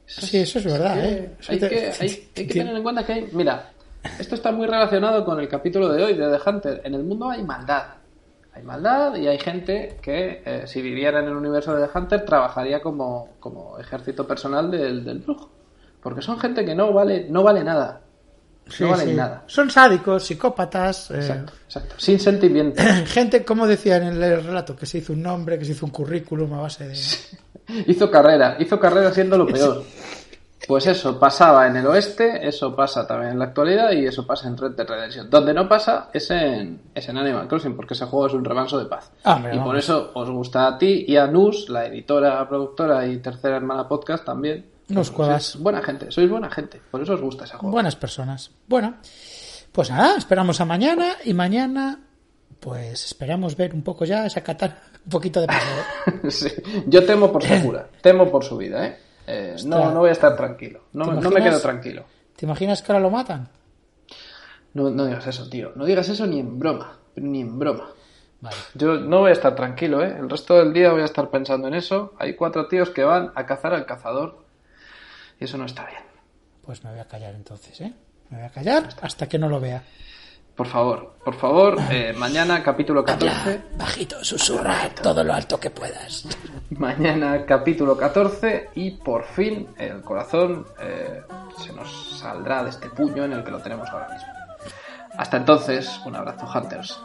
Eso 0.07 0.25
Sí, 0.25 0.37
eso 0.39 0.57
es 0.57 0.65
verdad, 0.65 0.95
que- 0.99 1.07
¿eh? 1.09 1.31
Eso 1.39 1.51
hay, 1.51 1.59
te- 1.59 1.69
que, 1.69 1.75
hay- 1.99 2.29
hay 2.35 2.47
que 2.47 2.53
tener 2.53 2.75
en 2.75 2.81
cuenta 2.81 3.05
que 3.05 3.13
hay... 3.13 3.29
Mira, 3.33 3.69
esto 4.17 4.33
está 4.33 4.51
muy 4.51 4.65
relacionado 4.65 5.23
con 5.23 5.39
el 5.39 5.47
capítulo 5.47 5.89
de 5.93 6.03
hoy 6.03 6.15
de 6.15 6.25
The 6.39 6.49
Hunter. 6.49 6.81
En 6.83 6.95
el 6.95 7.03
mundo 7.03 7.29
hay 7.29 7.43
maldad. 7.43 7.83
Hay 8.59 8.65
maldad 8.65 9.15
y 9.15 9.25
hay 9.25 9.39
gente 9.39 9.97
que, 10.01 10.43
eh, 10.45 10.63
si 10.65 10.81
viviera 10.81 11.19
en 11.19 11.27
el 11.27 11.35
universo 11.35 11.73
de 11.73 11.87
The 11.87 11.97
Hunter, 11.97 12.25
trabajaría 12.25 12.81
como, 12.81 13.29
como 13.39 13.79
ejército 13.79 14.27
personal 14.27 14.69
del, 14.69 15.05
del 15.05 15.19
brujo. 15.19 15.49
Porque 16.03 16.21
son 16.21 16.37
gente 16.37 16.65
que 16.65 16.75
no 16.75 16.91
vale, 16.91 17.27
no 17.29 17.41
vale 17.41 17.63
nada. 17.63 18.01
Sí, 18.67 18.83
no 18.83 18.89
valen 18.89 19.09
sí. 19.09 19.15
nada. 19.15 19.43
Son 19.47 19.71
sádicos, 19.71 20.25
psicópatas, 20.25 21.09
eh, 21.11 21.15
Exacto, 21.15 21.53
exacto. 21.65 21.95
Sin 21.97 22.19
sentimiento. 22.19 22.83
gente, 23.05 23.45
como 23.45 23.65
decía 23.65 23.95
en 23.95 24.21
el 24.21 24.43
relato, 24.43 24.75
que 24.75 24.85
se 24.85 24.97
hizo 24.97 25.13
un 25.13 25.23
nombre, 25.23 25.57
que 25.57 25.63
se 25.63 25.71
hizo 25.71 25.85
un 25.85 25.93
currículum 25.93 26.53
a 26.55 26.61
base 26.61 26.87
de... 26.87 26.95
Hizo 27.87 28.09
carrera, 28.09 28.57
hizo 28.59 28.79
carrera 28.79 29.13
siendo 29.13 29.37
lo 29.37 29.45
peor. 29.45 29.83
Pues 30.69 30.85
eso 30.85 31.17
pasaba 31.17 31.65
en 31.65 31.77
el 31.77 31.87
oeste, 31.87 32.47
eso 32.47 32.75
pasa 32.75 33.07
también 33.07 33.31
en 33.31 33.39
la 33.39 33.45
actualidad 33.45 33.91
y 33.91 34.05
eso 34.05 34.27
pasa 34.27 34.47
en 34.47 34.55
Red 34.55 34.73
Dead 34.73 34.87
Redemption. 34.87 35.27
Donde 35.27 35.51
no 35.51 35.67
pasa 35.67 36.11
es 36.13 36.29
en, 36.29 36.79
es 36.93 37.09
en 37.09 37.17
Animal 37.17 37.47
Crossing, 37.47 37.75
porque 37.75 37.95
ese 37.95 38.05
juego 38.05 38.27
es 38.27 38.33
un 38.33 38.45
remanso 38.45 38.77
de 38.77 38.85
paz. 38.85 39.11
Hombre, 39.23 39.55
y 39.55 39.59
por 39.61 39.75
eso 39.75 40.11
os 40.13 40.29
gusta 40.29 40.67
a 40.67 40.77
ti 40.77 41.05
y 41.07 41.17
a 41.17 41.25
Nus, 41.25 41.69
la 41.69 41.87
editora, 41.87 42.47
productora 42.47 43.07
y 43.07 43.17
tercera 43.17 43.55
hermana 43.55 43.87
podcast 43.87 44.23
también. 44.23 44.63
Nus 44.89 45.09
Pues 45.09 45.43
sois 45.43 45.63
buena 45.63 45.81
gente, 45.81 46.11
sois 46.11 46.29
buena 46.29 46.51
gente, 46.51 46.79
por 46.91 47.01
eso 47.01 47.15
os 47.15 47.21
gusta 47.21 47.45
ese 47.45 47.57
juego. 47.57 47.71
Buenas 47.71 47.95
personas. 47.95 48.51
Bueno, 48.67 48.97
pues 49.71 49.89
nada, 49.89 50.17
esperamos 50.17 50.61
a 50.61 50.65
mañana 50.65 51.13
y 51.25 51.33
mañana 51.33 51.99
pues 52.59 53.05
esperamos 53.05 53.57
ver 53.57 53.73
un 53.73 53.81
poco 53.81 54.05
ya 54.05 54.27
esa 54.27 54.41
katana, 54.41 54.77
un 55.03 55.09
poquito 55.09 55.41
de 55.41 55.47
paseo. 55.47 56.29
Sí. 56.29 56.49
Yo 56.85 57.03
temo 57.07 57.31
por 57.31 57.43
Sakura, 57.43 57.87
temo 58.03 58.29
por 58.29 58.43
su 58.43 58.55
vida, 58.55 58.85
¿eh? 58.85 59.08
Eh, 59.31 59.55
no, 59.65 59.91
no 59.91 59.99
voy 59.99 60.09
a 60.09 60.13
estar 60.13 60.35
tranquilo, 60.35 60.85
no, 60.93 61.05
¿Te 61.05 61.21
no 61.21 61.29
me 61.29 61.43
quedo 61.43 61.61
tranquilo. 61.61 62.03
¿Te 62.35 62.45
imaginas 62.45 62.81
que 62.81 62.91
ahora 62.91 63.03
lo 63.03 63.11
matan? 63.11 63.49
No, 64.73 64.89
no 64.89 65.05
digas 65.05 65.27
eso, 65.27 65.49
tío. 65.49 65.71
No 65.75 65.85
digas 65.85 66.09
eso 66.09 66.25
ni 66.25 66.39
en 66.39 66.57
broma. 66.57 66.97
Ni 67.15 67.41
en 67.41 67.59
broma. 67.59 67.89
Vale. 68.41 68.55
Yo 68.73 68.95
no 68.95 69.19
voy 69.19 69.29
a 69.29 69.33
estar 69.33 69.55
tranquilo, 69.55 70.03
¿eh? 70.03 70.15
El 70.17 70.29
resto 70.29 70.57
del 70.57 70.73
día 70.73 70.91
voy 70.91 71.01
a 71.01 71.05
estar 71.05 71.29
pensando 71.29 71.67
en 71.67 71.73
eso. 71.73 72.13
Hay 72.17 72.35
cuatro 72.35 72.67
tíos 72.67 72.89
que 72.89 73.03
van 73.03 73.31
a 73.35 73.45
cazar 73.45 73.73
al 73.73 73.85
cazador. 73.85 74.45
Y 75.39 75.43
eso 75.43 75.57
no 75.57 75.65
está 75.65 75.85
bien. 75.85 76.01
Pues 76.65 76.83
me 76.83 76.91
voy 76.91 76.99
a 76.99 77.07
callar 77.07 77.35
entonces, 77.35 77.81
¿eh? 77.81 77.93
Me 78.29 78.37
voy 78.37 78.45
a 78.45 78.51
callar 78.51 78.89
hasta 79.01 79.27
que 79.27 79.37
no 79.37 79.49
lo 79.49 79.59
vea. 79.59 79.83
Por 80.59 80.67
favor, 80.67 81.13
por 81.23 81.35
favor, 81.35 81.77
eh, 81.89 82.13
mañana 82.17 82.61
capítulo 82.61 83.01
14. 83.05 83.61
Bajito, 83.77 84.21
susurra 84.25 84.89
todo 85.01 85.23
lo 85.23 85.33
alto 85.33 85.57
que 85.57 85.69
puedas. 85.69 86.25
Mañana 86.71 87.45
capítulo 87.45 87.95
14 87.95 88.71
y 88.75 88.91
por 88.91 89.23
fin 89.23 89.69
el 89.77 90.01
corazón 90.01 90.67
eh, 90.81 91.21
se 91.63 91.71
nos 91.71 92.19
saldrá 92.19 92.61
de 92.65 92.71
este 92.71 92.89
puño 92.89 93.23
en 93.23 93.31
el 93.31 93.43
que 93.45 93.51
lo 93.51 93.59
tenemos 93.59 93.87
ahora 93.87 94.09
mismo. 94.09 94.27
Hasta 95.17 95.37
entonces, 95.37 95.97
un 96.05 96.17
abrazo, 96.17 96.45
Hunters. 96.53 96.99